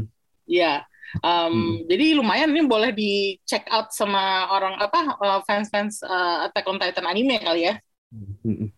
[0.51, 0.83] Iya.
[1.23, 1.87] Um, Hmm.
[1.87, 6.83] Jadi lumayan ini boleh di check out sama orang apa uh, fans-fans uh, Attack on
[6.83, 7.79] Titan anime kali ya.
[8.11, 8.75] Mm-mm.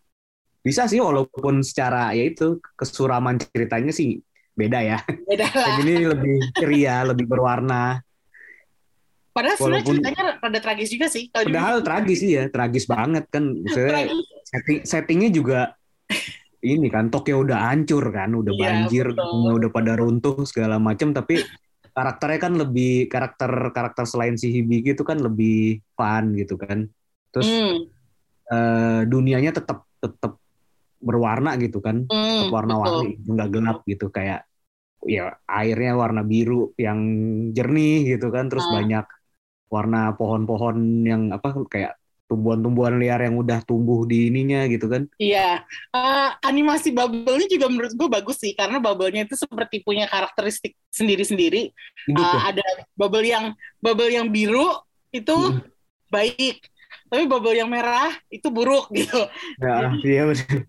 [0.61, 4.21] Bisa sih walaupun secara ya itu kesuraman ceritanya sih
[4.53, 4.99] beda ya.
[5.25, 5.81] Beda lah.
[5.81, 8.05] Yang ini lebih ceria, lebih berwarna.
[9.39, 11.23] Padahal sebenarnya ceritanya rada tragis juga sih.
[11.31, 13.45] Kalau Padahal tragis sih ya, tragis banget kan.
[13.65, 14.27] Tragis.
[14.49, 15.61] setting, settingnya juga
[16.59, 19.55] ini kan Tokyo udah hancur kan, udah Iya, banjir, betul.
[19.63, 21.15] udah pada runtuh segala macam.
[21.15, 21.39] Tapi
[21.95, 26.91] karakternya kan lebih karakter karakter selain si Hibiki itu kan lebih fun gitu kan.
[27.31, 27.77] Terus Hmm,
[28.49, 30.39] eh, dunianya tetap tetap
[30.99, 34.43] berwarna gitu kan, hmm, tetap warna-warni, nggak gelap gitu kayak
[35.07, 36.99] ya airnya warna biru yang
[37.55, 38.83] jernih gitu kan, terus Ah.
[38.83, 39.07] banyak
[39.69, 41.97] warna pohon-pohon yang apa kayak
[42.29, 45.09] tumbuhan-tumbuhan liar yang udah tumbuh di ininya gitu kan.
[45.17, 45.65] Iya,
[45.97, 51.73] Eh, animasi bubble-nya juga menurut gue bagus sih karena bubble-nya itu seperti punya karakteristik sendiri-sendiri.
[52.13, 52.53] Ya.
[52.53, 54.77] ada bubble yang bubble yang biru
[55.09, 55.65] itu Mm.
[56.13, 56.69] baik,
[57.09, 59.19] tapi bubble yang merah itu buruk gitu.
[59.59, 60.23] Ya, iya.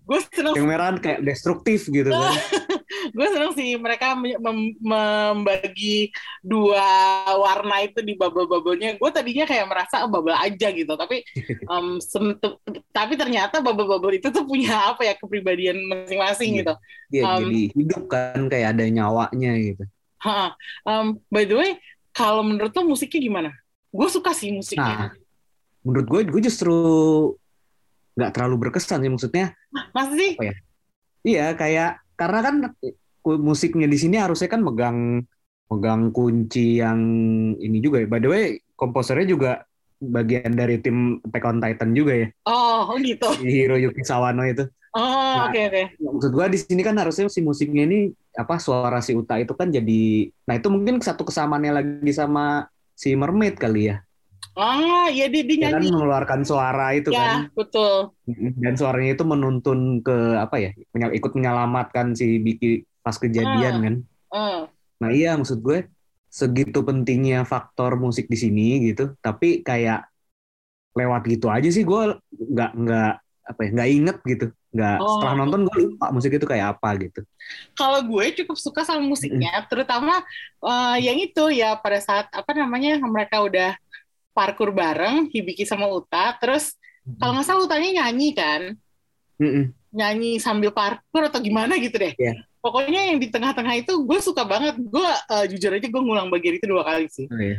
[0.04, 2.32] Gue seneng, yang merah kayak destruktif gitu kan.
[3.16, 6.84] gue seneng sih mereka mem- mem- membagi dua
[7.38, 8.96] warna itu di bubble-bubblenya.
[8.96, 11.22] Gue tadinya kayak merasa oh, bubble aja gitu, tapi
[12.40, 16.58] te- tapi ternyata bubble-bubble itu tuh punya apa ya kepribadian masing-masing Iya.
[16.64, 16.74] gitu.
[17.10, 19.84] Dia Um, jadi hidup kan kayak ada nyawanya gitu.
[20.20, 20.52] Ha,
[20.84, 21.70] em, by the way,
[22.12, 23.50] kalau menurut lo musiknya gimana?
[23.90, 25.10] Gue suka sih musiknya.
[25.10, 25.10] Nah,
[25.86, 26.74] menurut gue gue justru
[28.18, 29.46] nggak terlalu berkesan sih maksudnya.
[29.94, 30.36] Masa sih?
[31.24, 32.54] Iya, kayak karena kan
[33.24, 35.24] musiknya di sini harusnya kan megang
[35.70, 37.00] megang kunci yang
[37.56, 38.08] ini juga ya.
[38.10, 39.50] By the way, komposernya juga
[40.00, 43.28] bagian dari tim Attack on Titan juga ya, Oh, oh gitu.
[43.36, 44.64] si Hiroyuki Sawano itu.
[44.96, 45.04] Oh,
[45.36, 45.82] Nah, oke oke.
[46.02, 49.70] Maksud gua di sini kan harusnya si musiknya ini apa suara si Uta itu kan
[49.70, 52.66] jadi nah itu mungkin satu kesamaannya lagi sama
[52.96, 54.02] si Mermaid kali ya.
[54.54, 55.90] Ah, ya dia, dia Dia kan nyanyi.
[55.94, 57.54] mengeluarkan suara itu Ya, kan.
[57.54, 58.10] betul.
[58.58, 60.70] Dan suaranya itu menuntun ke apa ya?
[60.92, 63.82] ikut menyelamatkan si Biki pas kejadian Ah.
[63.82, 63.94] kan.
[64.30, 64.60] Eh,
[65.00, 65.88] Nah iya maksud gue
[66.28, 70.06] segitu pentingnya faktor musik di sini gitu, tapi kayak
[70.92, 73.12] lewat gitu aja sih gue nggak nggak
[73.48, 75.08] apa ya nggak inget gitu, nggak Oh.
[75.16, 77.20] setelah nonton gue lupa musik itu kayak apa gitu.
[77.72, 80.20] kalau gue cukup suka sama musiknya, terutama
[80.60, 83.72] eh, yang itu ya pada saat apa namanya mereka udah
[84.30, 86.76] parkur bareng Hibiki sama Uta, terus
[87.18, 88.62] kalau nggak salah Utanya nyanyi kan,
[89.40, 89.72] Mm-mm.
[89.90, 92.14] nyanyi sambil parkur atau gimana gitu deh.
[92.14, 92.46] Iya.
[92.60, 94.76] Pokoknya yang di tengah-tengah itu gue suka banget.
[94.76, 97.24] Gue eh, jujur aja gue ngulang bagian itu dua kali sih.
[97.26, 97.56] Oh, iya.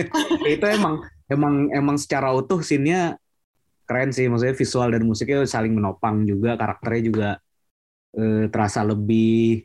[0.54, 3.18] itu emang emang emang secara utuh scene-nya
[3.84, 7.28] keren sih, maksudnya visual dan musiknya saling menopang juga, karakternya juga
[8.16, 9.60] eh, terasa lebih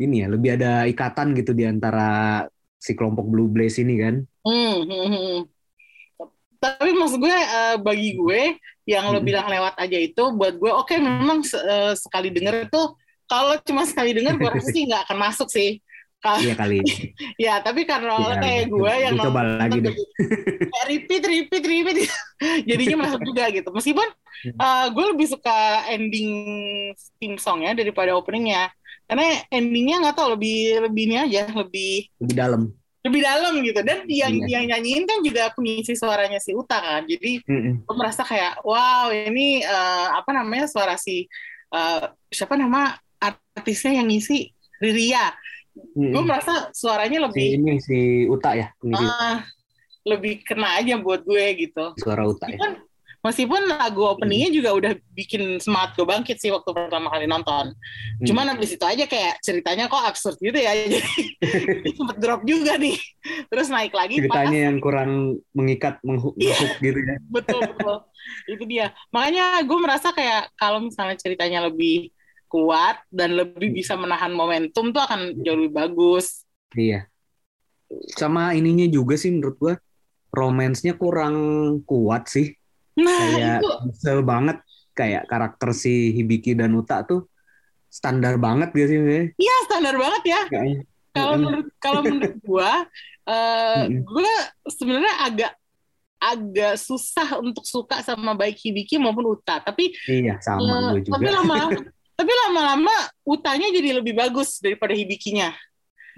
[0.00, 2.44] ini ya, lebih ada ikatan gitu di antara
[2.80, 4.14] si kelompok Blue Blaze ini kan.
[4.46, 5.40] Hmm, hmm, hmm, hmm.
[6.60, 8.42] Tapi maksud gue eh, bagi gue
[8.84, 9.26] yang lo Hmm.
[9.26, 12.94] bilang lewat aja itu buat gue oke memang se- eh, sekali denger tuh
[13.24, 15.80] kalau cuma sekali denger gue rasa sih nggak akan masuk sih.
[16.20, 16.84] Iya kali.
[17.48, 19.94] ya tapi karena Iya, kayak gue yang coba nonton lagi deh.
[20.68, 21.96] kayak repeat repeat repeat
[22.68, 23.68] jadinya masuk juga gitu.
[23.72, 24.08] Meskipun
[24.40, 24.56] Hmm.
[24.56, 26.32] eh, gue lebih suka ending
[27.16, 28.72] theme songnya daripada openingnya
[29.04, 32.62] karena endingnya nggak tau lebih lebih ini aja lebih Lebih dalam.
[33.00, 34.60] Lebih dalam gitu dan yang Iya.
[34.60, 37.88] yang nyanyiin kan juga pengisi suaranya si Uta kan jadi Mm-mm.
[37.88, 41.24] gue merasa kayak wow ini eh, apa namanya suara si
[41.72, 45.32] eh, siapa nama artisnya yang ngisi Riria
[45.96, 46.28] gue Mm-mm.
[46.28, 49.40] merasa suaranya si lebih ini si Uta ya, pengisi ah,
[50.04, 51.92] lebih kena aja buat gue gitu.
[51.96, 52.56] suara Uta ya.
[52.56, 52.72] Meskipun,
[53.20, 57.72] meskipun lagu openingnya juga udah bikin semangat gue bangkit sih waktu pertama kali nonton.
[57.72, 58.26] Hmm.
[58.26, 60.72] Cuman habis itu aja kayak ceritanya kok absurd gitu ya.
[60.80, 61.00] Jadi
[61.98, 62.96] sempet drop juga nih.
[63.48, 66.56] Terus naik lagi ceritanya yang kurang mengikat, menghook Iya.
[66.80, 67.16] gitu ya.
[67.34, 67.96] betul betul
[68.52, 72.12] itu dia makanya gue merasa kayak kalau misalnya ceritanya lebih
[72.52, 77.10] kuat dan lebih bisa menahan momentum tuh akan jauh lebih bagus Iya.
[78.14, 79.74] Sama ininya juga sih menurut gua
[80.30, 81.34] romance-nya kurang
[81.82, 82.54] kuat sih.
[82.98, 83.68] Nah Kayak itu
[84.22, 84.56] banget
[84.96, 87.30] kayak karakter si Hibiki dan Uta tuh
[87.90, 89.26] standar banget gak sih sebenarnya?
[89.38, 90.40] ya standar banget ya
[91.10, 92.34] kalau menurut kalau menurut
[93.30, 94.02] eh Mm-mm.
[94.02, 94.34] gue
[94.66, 95.52] sebenarnya agak
[96.20, 101.16] agak susah untuk suka sama baik Hibiki maupun Uta tapi Iya, sama gue juga.
[101.16, 101.56] tapi lama
[102.20, 105.54] tapi lama-lama Utanya jadi lebih bagus daripada Hibikinya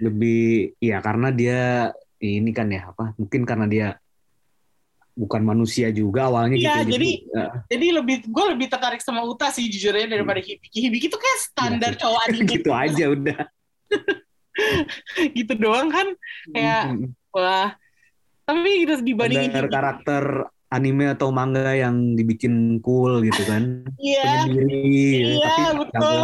[0.01, 3.13] Lebih iya karena dia ini kan ya apa?
[3.19, 3.87] Mungkin karena dia
[5.13, 6.97] bukan manusia juga awalnya Iya, gitu.
[6.97, 11.17] jadi- eh, jadi lebih gue lebih tertarik sama Uta sih jujurnya daripada Hibiki Hibiki tuh
[11.17, 12.01] kayak standar Iya sih.
[12.01, 13.39] cowok anime gitu aja udah.
[15.37, 16.07] gitu doang kan
[16.49, 17.09] Kayak, Mm-mm.
[17.29, 17.69] wah
[18.43, 20.23] tapi gitu dibandingin Standar karakter
[20.67, 23.85] anime atau manga yang dibikin cool gitu kan.
[23.95, 26.19] iya gitu, Iya, tapi betul.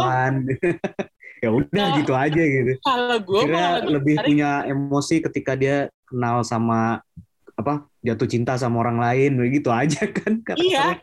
[1.40, 2.72] ya udah Nah, gitu aja gitu.
[2.82, 7.00] kalau gue malah lebih punya emosi ketika dia kenal sama
[7.60, 10.96] apa jatuh cinta sama orang lain begitu aja kan iya.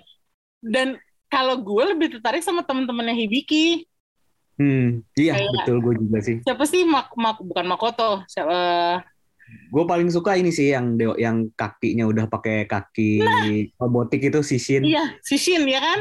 [0.60, 3.84] dan kalau gue lebih tertarik sama teman-temannya Hibiki.
[4.56, 6.39] Hmm, iya Kayak- betul gue juga sih.
[6.41, 6.82] siapa sih?
[6.82, 8.56] Mak, Mak bukan Makoto siapa?
[9.70, 13.22] Gue paling suka ini sih yang deo- yang kakinya udah pakai kaki
[13.76, 14.88] robotik itu si Shin.
[14.88, 16.00] iya si Shin ya kan?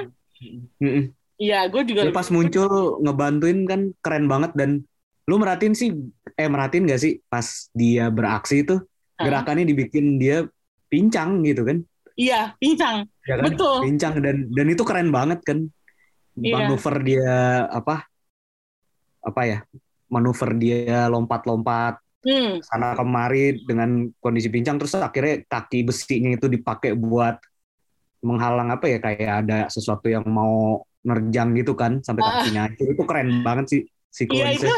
[1.36, 4.54] Iya gue juga Dia pas muncul ngebantuin kan keren banget.
[4.56, 4.86] Dan
[5.26, 5.90] lu merhatiin sih
[6.32, 8.78] eh merhatiin gak sih pas dia beraksi itu?
[9.16, 10.44] Gerakannya dibikin dia
[10.86, 11.80] pincang gitu kan?
[12.16, 13.44] iya pincang Ya kan?
[13.50, 15.58] betul Pincang dan dan itu keren banget kan.
[16.36, 16.52] Iya.
[16.68, 17.32] Manuver dia
[17.68, 18.06] apa?
[19.20, 19.58] Apa ya?
[20.06, 26.94] Manuver dia lompat-lompat hmm, sana kemari dengan kondisi pincang terus akhirnya kaki besinya itu dipakai
[26.94, 27.36] buat
[28.22, 32.28] menghalang apa ya kayak ada sesuatu yang mau nerjang gitu kan sampai Ah.
[32.42, 32.86] kakinya hancur.
[32.94, 33.80] itu keren banget sih
[34.30, 34.70] iya sequence itu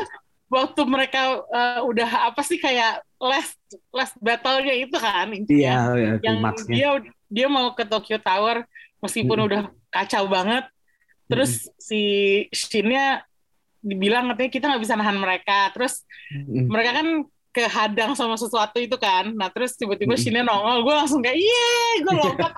[0.49, 3.57] waktu mereka eh, udah apa sih kayak last
[3.93, 5.77] last battle-nya itu kan iya intinya.
[5.93, 6.89] ya, yang klimaksnya dia
[7.29, 8.65] dia mau ke Tokyo Tower
[9.05, 9.49] meskipun Mm-mm.
[9.49, 10.65] udah kacau banget.
[11.29, 12.01] Terus si
[12.49, 13.21] Shin-nya
[13.85, 15.69] dibilang katanya kita nggak bisa nahan mereka.
[15.77, 16.73] Terus Mm-mm.
[16.73, 17.09] mereka kan
[17.53, 19.29] kehadang sama sesuatu itu kan.
[19.37, 20.25] Nah terus tiba-tiba Mm-mm.
[20.25, 20.89] Shin-nya nongol.
[20.89, 21.69] Gue langsung kayak iya
[22.01, 22.53] gue lompat.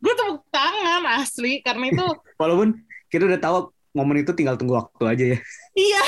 [0.00, 1.60] Gue tepuk tangan asli.
[1.60, 2.06] Karena itu
[2.42, 2.80] walaupun
[3.12, 3.56] kita udah tahu
[3.94, 5.38] momen itu tinggal tunggu waktu aja ya.
[5.76, 6.02] Iya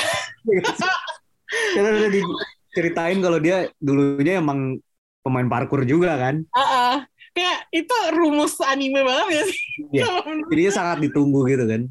[1.47, 4.77] kita udah diceritain kalau dia dulunya emang
[5.21, 7.03] pemain parkour juga kan uh-uh.
[7.31, 10.03] kayak itu rumus anime banget ya sih Iya.
[10.03, 11.81] Kalau menurut jadinya sangat ditunggu gitu kan.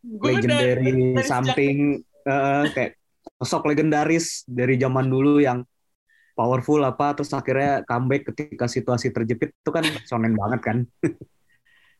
[0.00, 2.92] Gue udah- legendary dari something eh, kayak
[3.38, 5.62] sosok legendaris dari zaman dulu yang
[6.32, 10.76] powerful apa terus akhirnya comeback ketika situasi terjepit itu kan sonen banget kan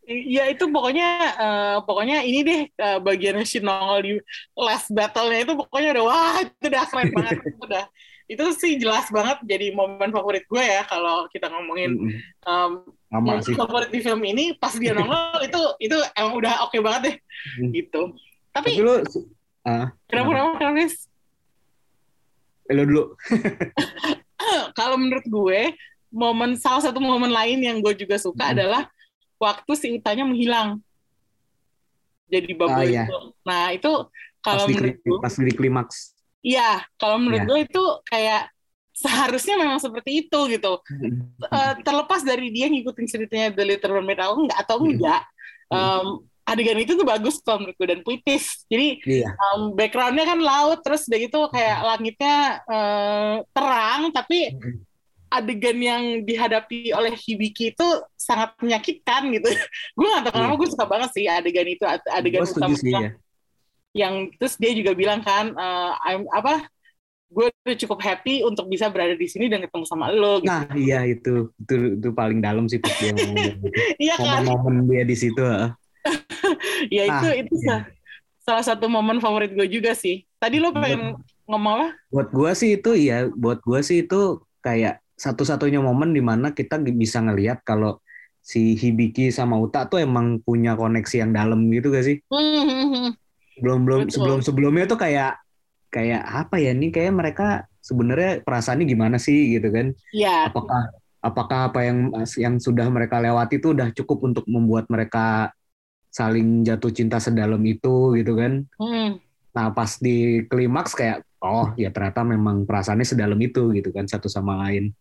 [0.08, 1.08] Ya itu pokoknya
[1.38, 4.12] eh, pokoknya ini deh eh, bagian Shin nongol di
[4.56, 7.84] last battle-nya itu pokoknya udah wah itu udah keren banget itu udah
[8.30, 11.98] itu sih jelas banget jadi momen favorit gue ya kalau kita ngomongin
[13.10, 17.00] momen sih favorit di film ini pas dia nongol itu itu emang udah oke banget
[17.06, 17.72] deh Hmm.
[17.72, 18.02] gitu.
[18.52, 18.94] tapi Tapi lu
[19.64, 20.80] ah kenapa kenapa kenapa
[22.68, 23.04] eh, lu dulu
[24.78, 25.60] Kalau menurut gue
[26.10, 28.54] momen salah satu momen lain yang gue juga suka Hmm.
[28.58, 28.82] adalah
[29.40, 30.78] waktu si Utanya menghilang
[32.30, 33.04] jadi bubble Ah, iya.
[33.08, 33.18] itu.
[33.42, 33.90] Nah itu
[34.38, 35.96] pas kalau menurut gue pas di klimaks
[36.40, 37.48] Iya, kalau menurut Iya.
[37.48, 38.42] gue itu kayak
[38.94, 40.72] seharusnya memang seperti itu gitu.
[41.42, 44.88] Eh, terlepas dari dia ngikutin ceritanya The Little Mermaid atau enggak atau Hmm.
[44.88, 45.20] enggak,
[45.68, 46.06] em,
[46.44, 48.64] adegan itu tuh bagus kalau menurut gue dan puitis.
[48.72, 54.56] Jadi iya em, backgroundnya kan laut, terus udah gitu kayak langitnya eh, terang, tapi
[55.30, 57.86] adegan yang dihadapi oleh Hibiki itu
[58.18, 59.46] sangat menyakitkan gitu.
[59.96, 60.60] gue nggak tahu kenapa Iya.
[60.60, 63.10] gue suka banget sih adegan itu adegan gue setuju sih utama ya
[63.90, 66.66] yang terus dia juga bilang kan eh, I'm, apa
[67.30, 70.50] gue udah cukup happy untuk bisa berada di sini dan ketemu sama lo gitu.
[70.50, 73.66] nah iya itu itu itu paling dalam sih pas dia ngomong gitu.
[74.10, 75.42] iya kan momen-momen dia di situ
[76.90, 77.66] ya itu Ah, itu iya.
[77.66, 77.86] sa-
[78.40, 81.14] salah satu momen favorit gue juga sih tadi lo pengen
[81.46, 86.24] ngomong apa buat gua sih itu ya buat gua sih itu kayak satu-satunya momen di
[86.24, 88.00] mana kita bisa ngelihat kalau
[88.40, 92.86] si Hibiki sama Uta tuh emang punya koneksi yang dalam gitu gak sih Hmm, hmm,
[92.88, 93.08] hmm.
[93.60, 94.14] belum belum Betul.
[94.16, 95.36] sebelum sebelumnya tuh kayak
[95.92, 97.46] kayak apa ya nih kayak mereka
[97.84, 100.48] sebenarnya perasaannya gimana sih gitu kan Iya.
[100.48, 100.88] apakah
[101.20, 101.98] apakah apa yang
[102.40, 105.52] yang sudah mereka lewati itu udah cukup untuk membuat mereka
[106.08, 109.20] saling jatuh cinta sedalam itu gitu kan Hmm.
[109.52, 114.32] nah pas di klimaks kayak oh ya ternyata memang perasaannya sedalam itu gitu kan satu
[114.32, 114.96] sama lain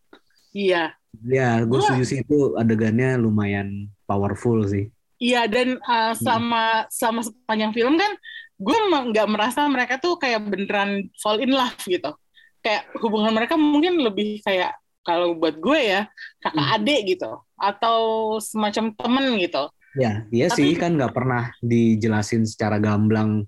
[0.50, 0.94] Iya.
[1.26, 7.76] ya gue setuju sih itu adegannya lumayan powerful sih Iya dan uh, selama selama sepanjang
[7.76, 8.08] film kan
[8.56, 8.76] gue
[9.12, 12.16] nggak merasa mereka tuh kayak beneran fall in love gitu.
[12.60, 16.08] Kayak hubungan mereka mungkin lebih kayak kalau buat gue ya
[16.40, 16.72] kakak Hmm.
[16.72, 17.98] adik gitu atau
[18.40, 19.68] semacam temen gitu.
[19.92, 23.44] ya iya Tapi- sih kan nggak pernah dijelasin secara gamblang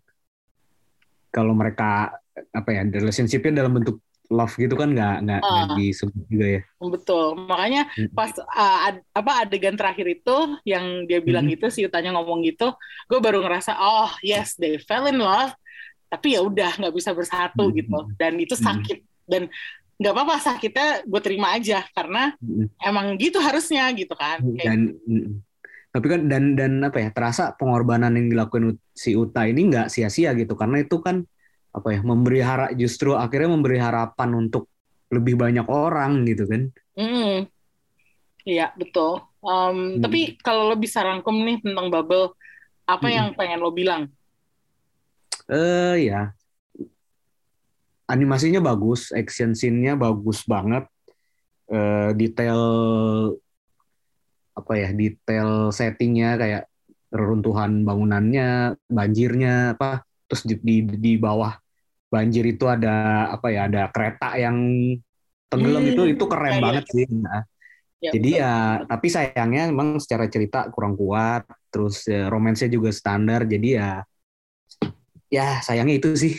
[1.33, 2.13] kalau mereka
[2.53, 3.97] apa ya relationshipnya dalam bentuk
[4.33, 5.77] love gitu kan nggak nggak Ah.
[5.77, 7.25] disebut juga ya Betul.
[7.45, 8.11] Makanya Hmm.
[8.11, 11.53] pas uh, ad- apa adegan terakhir itu yang dia bilang Hmm.
[11.53, 12.73] gitu si Utanya ngomong gitu,
[13.07, 15.53] gue baru ngerasa oh yes they fell in love,
[16.09, 17.77] tapi ya udah nggak bisa bersatu Hmm.
[17.77, 17.99] gitu.
[18.17, 18.65] Dan itu Hmm.
[18.67, 19.47] sakit dan
[19.97, 22.67] nggak apa-apa sakitnya gue terima aja karena Mm.
[22.83, 24.43] emang gitu harusnya gitu kan.
[24.43, 24.81] Kayak, dan
[25.93, 30.35] tapi kan dan dan apa ya terasa pengorbanan yang dilakukan si Uta ini nggak sia-sia
[30.35, 31.23] gitu karena itu kan
[31.73, 34.69] apa ya memberi harap justru akhirnya memberi harapan untuk
[35.09, 37.49] lebih banyak orang gitu kan mm,
[38.45, 39.25] iya betul.
[39.43, 40.03] Um, Hmm.
[40.07, 42.31] Tapi kalau lo bisa rangkum nih tentang bubble,
[42.87, 43.15] apa Hmm.
[43.15, 44.07] yang pengen lo bilang?
[45.51, 46.31] eh ya
[48.07, 50.87] animasinya bagus action scene-nya bagus banget
[51.67, 52.61] eh detail
[54.53, 56.63] apa ya detail settingnya kayak
[57.11, 61.57] reruntuhan bangunannya banjirnya apa terus di, di di bawah
[62.15, 62.89] banjir itu ada
[63.35, 64.57] apa ya ada kereta yang
[65.51, 66.65] tenggelam Hmm, itu itu keren iya.
[66.65, 67.43] banget sih Nah,
[68.01, 68.43] Ya, jadi betul.
[68.43, 68.53] ya
[68.91, 73.89] tapi sayangnya memang secara cerita kurang kuat terus ya, romansnya juga standar jadi ya
[75.33, 76.33] ya sayangnya itu sih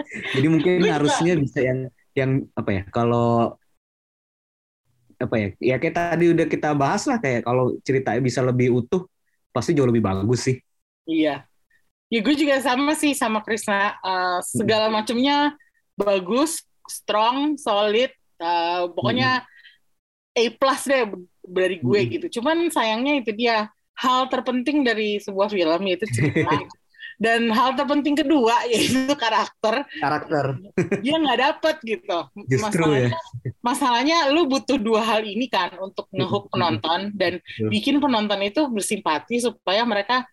[0.34, 1.78] jadi mungkin juga- harusnya bisa yang
[2.16, 3.56] yang apa ya kalau
[5.16, 9.08] apa ya ya kayak tadi udah kita bahas lah kayak kalau ceritanya bisa lebih utuh
[9.54, 10.56] pasti jauh lebih bagus sih
[11.06, 11.48] Iya.
[12.06, 13.98] Ya gue juga sama sih sama Krisna.
[13.98, 15.54] Uh, segala macamnya
[15.98, 18.10] bagus, strong, solid.
[18.36, 19.48] uh, pokoknya
[20.36, 21.08] A plus deh
[21.40, 22.10] dari gue Hmm.
[22.12, 22.26] gitu.
[22.38, 26.52] Cuman sayangnya itu dia hal terpenting dari sebuah film yaitu cerita.
[27.16, 30.60] Dan hal terpenting kedua yaitu karakter karakter
[31.00, 32.18] dia nggak dapet gitu.
[32.44, 33.50] Justru masalahnya, ya.
[33.64, 37.40] masalahnya lu butuh dua hal ini kan untuk ngehook penonton dan
[37.72, 40.28] bikin penonton itu bersimpati supaya mereka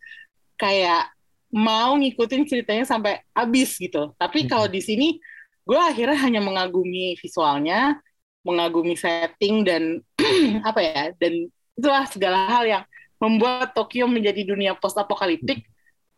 [0.60, 1.08] kayak
[1.54, 4.10] mau ngikutin ceritanya sampai habis gitu.
[4.18, 4.50] Tapi Mhm.
[4.50, 5.22] kalau di sini
[5.63, 8.02] gue akhirnya hanya mengagumi visualnya,
[8.42, 10.02] mengagumi setting dan
[10.70, 12.84] apa ya dan itulah segala hal yang
[13.22, 15.63] membuat Tokyo menjadi dunia post apokaliptik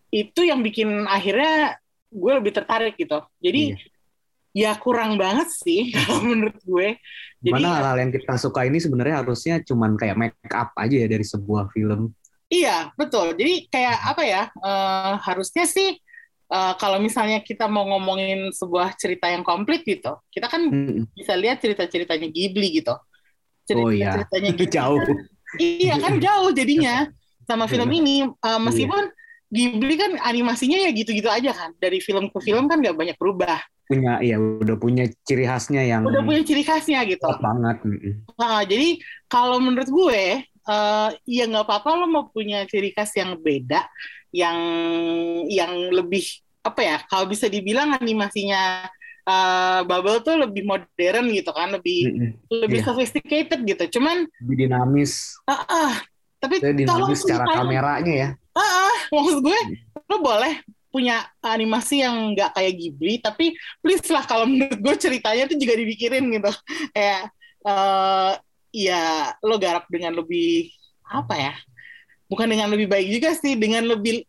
[0.10, 1.78] itu yang bikin akhirnya
[2.10, 3.20] gue lebih tertarik gitu.
[3.44, 3.76] Jadi
[4.56, 6.96] ya kurang banget sih kalau menurut gue.
[7.44, 11.08] Jadi Mana hal-hal yang kita suka ini sebenarnya harusnya cuman kayak make up aja ya
[11.12, 12.16] dari sebuah film.
[12.56, 13.36] Iya, betul.
[13.36, 14.44] Jadi kayak apa ya?
[14.50, 16.00] eh, harusnya sih
[16.46, 21.10] eh, kalau misalnya kita mau ngomongin sebuah cerita yang komplit gitu, kita kan Mm-mm.
[21.12, 22.96] bisa lihat cerita-ceritanya Ghibli gitu.
[23.74, 24.72] Oh iya, Cerita-ceritanya Ghibli.
[24.72, 25.02] jauh.
[25.56, 27.08] Iya kan jauh jadinya
[27.44, 27.98] sama film Iya.
[28.00, 28.18] ini.
[28.30, 29.04] Eh, meskipun
[29.46, 31.72] Ghibli kan animasinya ya gitu-gitu aja kan.
[31.78, 33.62] Dari film ke film kan nggak banyak berubah.
[33.86, 37.22] Punya ya udah punya ciri khasnya yang Udah punya ciri khasnya gitu.
[37.38, 37.78] banget.
[38.34, 38.98] Nah, jadi
[39.30, 43.86] kalau menurut gue, eh ya nggak apa-apa lo mau punya ciri khas yang beda,
[44.34, 44.58] yang
[45.48, 46.26] yang lebih
[46.62, 46.98] apa ya?
[47.06, 48.90] Kalau bisa dibilang animasinya
[49.26, 52.32] eh, Bubble tuh lebih modern gitu kan, lebih Mm-mm.
[52.62, 52.88] lebih Iya.
[52.90, 53.98] sophisticated gitu.
[53.98, 55.34] Cuman, Lebih dinamis.
[55.46, 55.94] ah, ah,
[56.38, 57.58] tapi tolong dinamis secara ceritain.
[57.66, 58.30] kameranya ya.
[59.10, 59.60] maksud gue,
[60.08, 63.52] lo boleh punya animasi yang nggak kayak Ghibli, tapi
[63.84, 66.52] please lah kalau menurut gue ceritanya tuh juga dipikirin gitu.
[66.94, 67.34] Kayak
[67.66, 68.32] eh
[68.76, 70.68] ya lo garap dengan lebih
[71.08, 71.54] apa ya?
[72.28, 74.28] Bukan dengan lebih baik juga sih, dengan lebih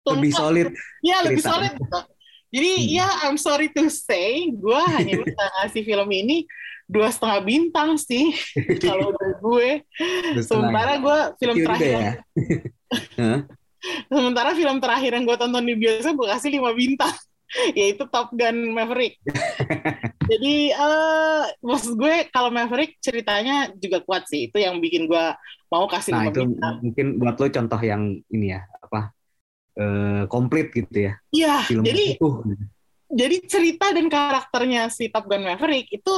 [0.00, 0.38] Lebih lengkap.
[0.38, 0.68] solid.
[1.02, 2.00] Ya lebih solid gitu.
[2.50, 2.88] Jadi Hmm.
[2.90, 6.46] ya I'm sorry to say, gue hanya bisa ngasih film ini
[6.90, 8.34] dua setengah bintang sih
[8.86, 9.68] kalau dari gue.
[10.42, 12.12] Sementara gue film Kecil terakhir ya.
[14.10, 17.14] Sementara film terakhir yang gue tonton di bioskop gue kasih 5 bintang,
[17.78, 19.18] yaitu Top Gun Maverick.
[20.30, 25.26] Jadi eh maksud gue kalau Maverick ceritanya juga kuat sih, itu yang bikin gue
[25.70, 26.74] mau kasih Nah 5 itu bintang.
[26.82, 29.14] mungkin buat lo contoh yang ini ya apa
[29.78, 32.18] eh, komplit gitu ya Iya, film jadi
[33.10, 36.16] jadi cerita dan karakternya si Top Gun Maverick itu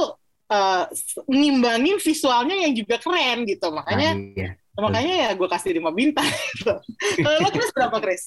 [0.49, 0.83] eh,
[1.29, 4.49] ngimbangin visualnya yang juga keren gitu, makanya Nah, iya.
[4.77, 6.25] makanya ya gue kasih 5 bintang.
[6.57, 6.73] Gitu.
[7.21, 8.23] Lo Chris berapa Chris?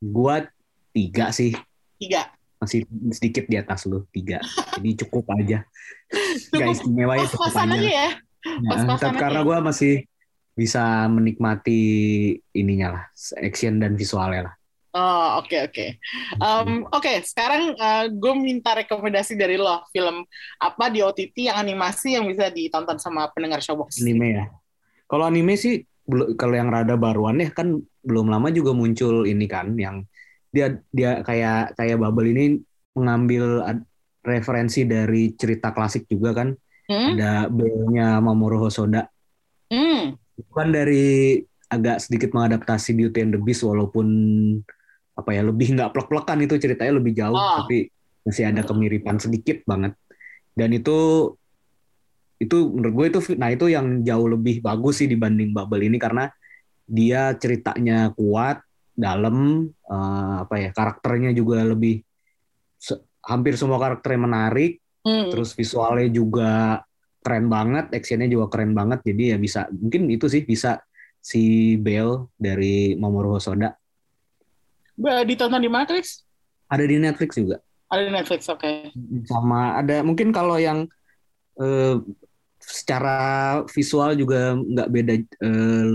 [0.00, 0.48] Gua
[0.96, 1.52] tiga sih.
[2.00, 2.39] Tiga.
[2.60, 2.84] Masih
[3.16, 4.44] sedikit di atas lu tiga.
[4.76, 5.64] Jadi cukup aja.
[6.52, 7.80] Gak istimewa ya cukup aja aja.
[7.80, 8.08] ya.
[8.40, 9.94] Ya, Pas-pasan tapi karena gue masih
[10.56, 11.80] bisa menikmati
[12.52, 13.04] ininya lah,
[13.40, 14.54] action dan visualnya lah.
[14.90, 15.86] Oh oke oke.
[16.42, 17.78] Um, Oke sekarang
[18.10, 20.26] gue minta rekomendasi dari lo film
[20.58, 24.02] apa di OTT yang animasi yang bisa ditonton sama pendengar Showbox.
[24.02, 24.44] Anime ya.
[25.06, 25.86] Kalau anime sih,
[26.34, 30.02] kalau yang rada baruan ya kan belum lama juga muncul ini kan, yang
[30.50, 32.44] dia dia kayak kayak Bubble ini
[32.94, 33.62] mengambil
[34.20, 36.52] referensi dari cerita klasik juga kan.
[36.90, 37.14] Hmm?
[37.14, 39.06] Ada Bell-nya Mamoru Hosoda.
[39.70, 40.18] Hmm.
[40.34, 41.38] Itu kan dari
[41.70, 44.06] agak sedikit mengadaptasi Beauty and the Beast walaupun
[45.14, 47.62] apa ya lebih nggak plek-plekan itu ceritanya lebih jauh Oh.
[47.62, 47.92] tapi
[48.26, 49.92] masih ada kemiripan sedikit banget
[50.56, 51.30] dan itu
[52.40, 56.32] itu menurut gue itu nah itu yang jauh lebih bagus sih dibanding Bubble ini karena
[56.88, 58.64] dia ceritanya kuat
[59.00, 62.04] dalam eh, apa ya karakternya juga lebih
[62.76, 65.32] se- hampir semua karakternya menarik Hmm.
[65.32, 66.84] terus visualnya juga
[67.24, 69.00] keren banget, actionnya juga keren banget.
[69.00, 70.84] Jadi ya bisa, mungkin itu sih bisa
[71.16, 73.72] si Bell dari Mamoru Hosoda.
[75.24, 76.20] Ditonton di mana Chris?
[76.68, 77.64] Ada di Netflix juga.
[77.88, 78.92] Ada di Netflix oke.
[79.24, 80.84] Sama ada mungkin kalau yang
[81.56, 81.96] eh,
[82.60, 83.16] secara
[83.72, 85.14] visual juga nggak beda.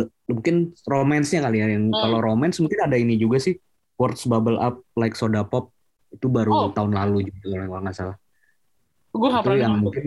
[0.02, 1.68] le- mungkin romance-nya kali ya.
[1.70, 2.00] Yang Hmm.
[2.00, 3.56] kalau romance mungkin ada ini juga sih.
[3.96, 5.72] Words Bubble Up Like Soda Pop
[6.10, 6.70] itu baru Oh.
[6.70, 8.18] tahun lalu juga kalau nggak salah.
[9.10, 10.06] Gue nggak pernah yang mungkin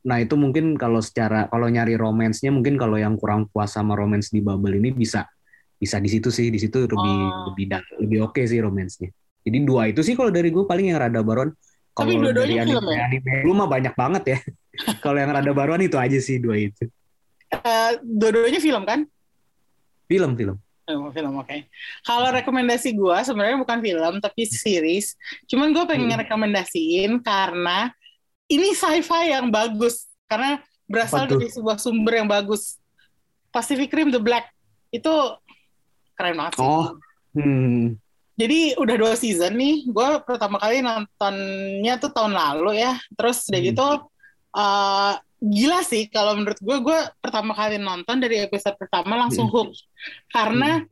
[0.00, 4.32] nah itu mungkin kalau secara kalau nyari romansnya mungkin kalau yang kurang puas sama romance
[4.32, 5.28] di Bubble ini bisa
[5.76, 7.52] bisa di situ sih di situ lebih Oh.
[7.52, 9.12] lebih da- lebih oke sih romansnya
[9.44, 11.52] jadi dua itu sih kalau dari gue paling yang rada baruan
[11.92, 13.00] Tapi kalau dari film anime, ya?
[13.06, 14.38] anime lu mah banyak banget ya
[15.04, 16.88] kalau yang rada baruan itu aja sih dua itu
[17.52, 19.04] Eh, Dua-duanya film kan?
[20.10, 20.58] Film film
[20.90, 21.70] Oh, film oke.
[22.02, 25.14] Kalau rekomendasi gue sebenarnya bukan film tapi series.
[25.46, 26.26] Cuman gue pengen Hmm.
[26.26, 27.94] rekomendasiin karena
[28.50, 30.58] ini sci-fi yang bagus karena
[30.90, 32.74] berasal dari sebuah sumber yang bagus.
[33.54, 34.50] Pacific Rim The Black
[34.90, 35.14] itu
[36.18, 36.66] keren banget sih.
[36.66, 36.98] oh
[37.38, 37.94] hmm
[38.34, 39.86] Jadi udah dua season nih.
[39.86, 42.98] Gue pertama kali nontonnya tuh tahun lalu ya.
[43.14, 43.68] Terus udah Hmm.
[43.70, 43.88] gitu
[44.58, 46.76] eh, gila sih kalau menurut gue.
[46.84, 49.54] Gue pertama kali nonton dari episode pertama langsung Hmm.
[49.56, 49.68] hook.
[50.28, 50.84] Karena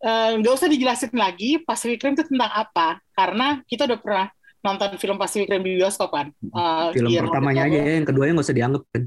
[0.00, 3.04] eh, nggak usah dijelasin lagi Pacific Rim itu tentang apa.
[3.12, 4.26] Karena kita udah pernah
[4.60, 6.32] nonton film Pacific Rim di bioskop kan.
[6.32, 9.02] Eh, film pertamanya aja ya yang keduanya nggak usah dianggap kan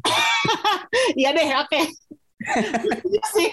[1.20, 1.82] Iya deh, oke.
[3.10, 3.50] Iya sih.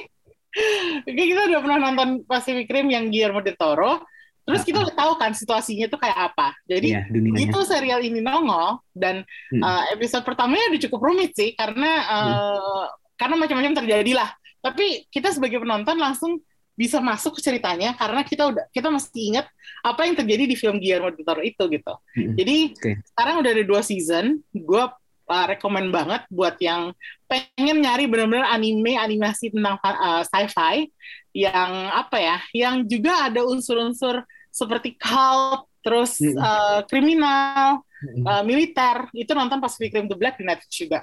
[1.07, 4.05] Kita udah pernah nonton Pacific Rim yang Guillermo del Toro.
[4.47, 6.57] Terus kita udah tahu kan situasinya tuh kayak apa.
[6.66, 9.62] Jadi dunianya itu serial ini nongol dan Hmm.
[9.62, 12.86] uh, episode pertamanya udah cukup rumit sih karena uh,
[13.18, 14.30] karena macam-macam terjadi lah.
[14.61, 16.38] Tapi kita sebagai penonton langsung
[16.78, 19.47] bisa masuk ke ceritanya karena kita udah kita mesti ingat
[19.84, 21.95] apa yang terjadi di film Guillermo del Toro itu gitu.
[22.16, 22.34] Hmm.
[22.41, 22.93] Jadi Oke.
[23.12, 24.84] sekarang udah ada dua season, gue
[25.30, 26.97] uh, rekomend banget buat yang
[27.30, 30.91] pengen nyari benar-benar anime animasi tentang uh, sci-fi
[31.31, 36.37] yang apa ya, yang juga ada unsur-unsur seperti cult, terus Hmm.
[36.37, 38.24] uh, kriminal, Hmm.
[38.24, 41.01] uh, militer, itu nonton Pacific Rim The Black di Netflix juga.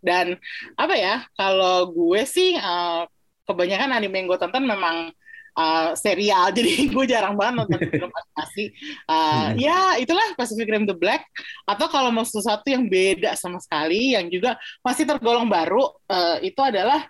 [0.00, 0.40] Dan
[0.80, 3.04] apa ya, kalau gue sih uh,
[3.44, 5.12] kebanyakan anime yang gue tonton memang
[5.52, 8.72] uh, serial, jadi gue jarang banget nonton film animasi.
[9.04, 9.60] Uh, Hmm.
[9.60, 11.28] Ya itulah Pacific Rim The Black.
[11.68, 16.58] Atau kalau mau sesuatu yang beda sama sekali, yang juga masih tergolong baru, uh, itu
[16.64, 17.04] adalah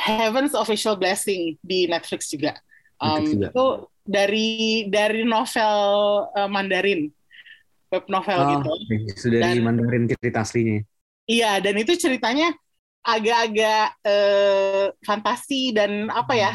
[0.00, 2.56] Heaven's Official Blessing di Netflix juga.
[2.96, 3.48] Um, Netflix juga.
[3.52, 3.66] Itu
[4.08, 4.50] dari
[4.88, 5.74] dari novel
[6.32, 7.12] uh, Mandarin,
[7.92, 8.72] web novel oh, gitu.
[9.04, 10.80] itu dari Dan- Mandarin cerita aslinya
[11.30, 12.50] Iya, dan itu ceritanya
[13.06, 16.52] agak-agak eh, fantasi dan apa ya,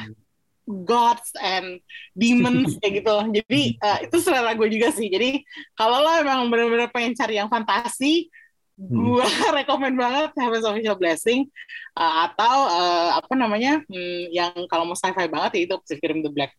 [0.67, 1.79] gods and
[2.11, 3.15] demons kayak gitu.
[3.39, 5.07] Jadi eh, itu selera gue juga sih.
[5.07, 5.47] Jadi
[5.79, 8.27] kalau lo emang bener-bener pengen cari yang fantasi,
[8.75, 9.23] gue
[9.57, 11.47] rekomend banget Heaven's Official Blessing
[11.95, 16.21] Eh, atau eh, apa namanya, hmm, yang kalau mau sci-fi banget ya itu Pacific Rim
[16.27, 16.51] The Black.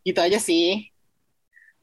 [0.00, 0.88] Gitu aja sih.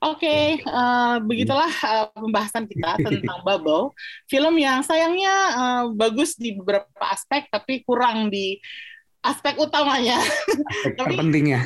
[0.02, 3.94] Oke, eh, begitulah eh, pembahasan kita tentang Bubble.
[4.26, 8.58] Film yang sayangnya eh, bagus di beberapa aspek, tapi kurang di
[9.20, 10.16] aspek utamanya.
[10.96, 11.60] Tapi- terpentingnya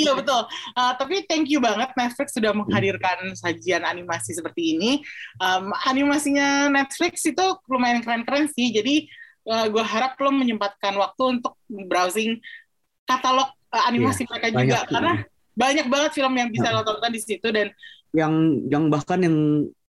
[0.00, 0.48] iya betul.
[0.74, 5.04] Eh, tapi thank you banget Netflix sudah menghadirkan sajian animasi seperti ini.
[5.38, 8.72] Em, animasinya Netflix itu lumayan keren-keren sih.
[8.72, 9.06] Jadi
[9.44, 12.40] gue harap lo menyempatkan waktu untuk browsing
[13.04, 14.84] katalog eh, animasi mereka juga banyak.
[14.88, 15.12] karena
[15.54, 17.68] banyak banget film yang bisa lo tonton di situ dan
[18.16, 18.32] yang
[18.72, 19.36] yang bahkan yang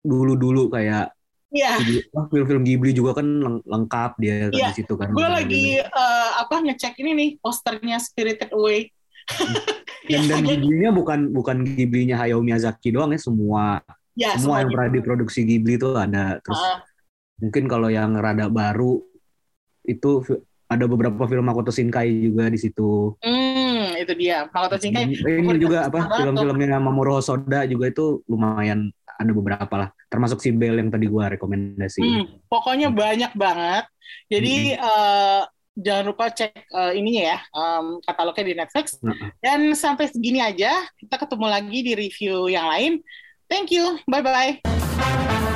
[0.02, 1.13] dulu-dulu kayak
[1.54, 1.78] ya
[2.10, 5.08] wah, film-film Ghibli juga kan leng- lengkap dia kan Iya, di situ kan.
[5.08, 8.90] gue lagi eh, apa ngecek ini nih posternya Spirited Away.
[10.10, 13.80] dan dan Ya, Ghibli-nya bukan bukan Ghibli-nya Hayao Miyazaki doang ya semua
[14.14, 14.70] Ya, semua yang semuanya.
[14.70, 16.38] pernah diproduksi Ghibli itu ada.
[16.38, 16.82] Terus Ah,
[17.38, 19.02] mungkin kalau yang rada baru
[19.82, 20.22] itu
[20.64, 23.14] ada beberapa film Makoto Shinkai juga di situ.
[23.18, 24.46] hmm, itu dia.
[24.48, 25.06] Makoto Shinkai.
[25.06, 29.88] Ini favorit juga apa film-filmnya Mamoru Hosoda juga itu lumayan ada beberapa lah.
[30.10, 32.04] Termasuk si Bell yang tadi gua rekomendasiin.
[32.04, 33.84] Hmm, pokoknya banyak banget.
[34.28, 35.42] Jadi eh,
[35.74, 38.86] jangan lupa cek eh, ininya ya, em, katalognya di Netflix.
[39.00, 39.28] Heeh.
[39.42, 40.84] Dan sampai segini aja.
[40.98, 42.92] Kita ketemu lagi di review yang lain.
[43.50, 44.00] Thank you.
[44.08, 45.53] Bye bye.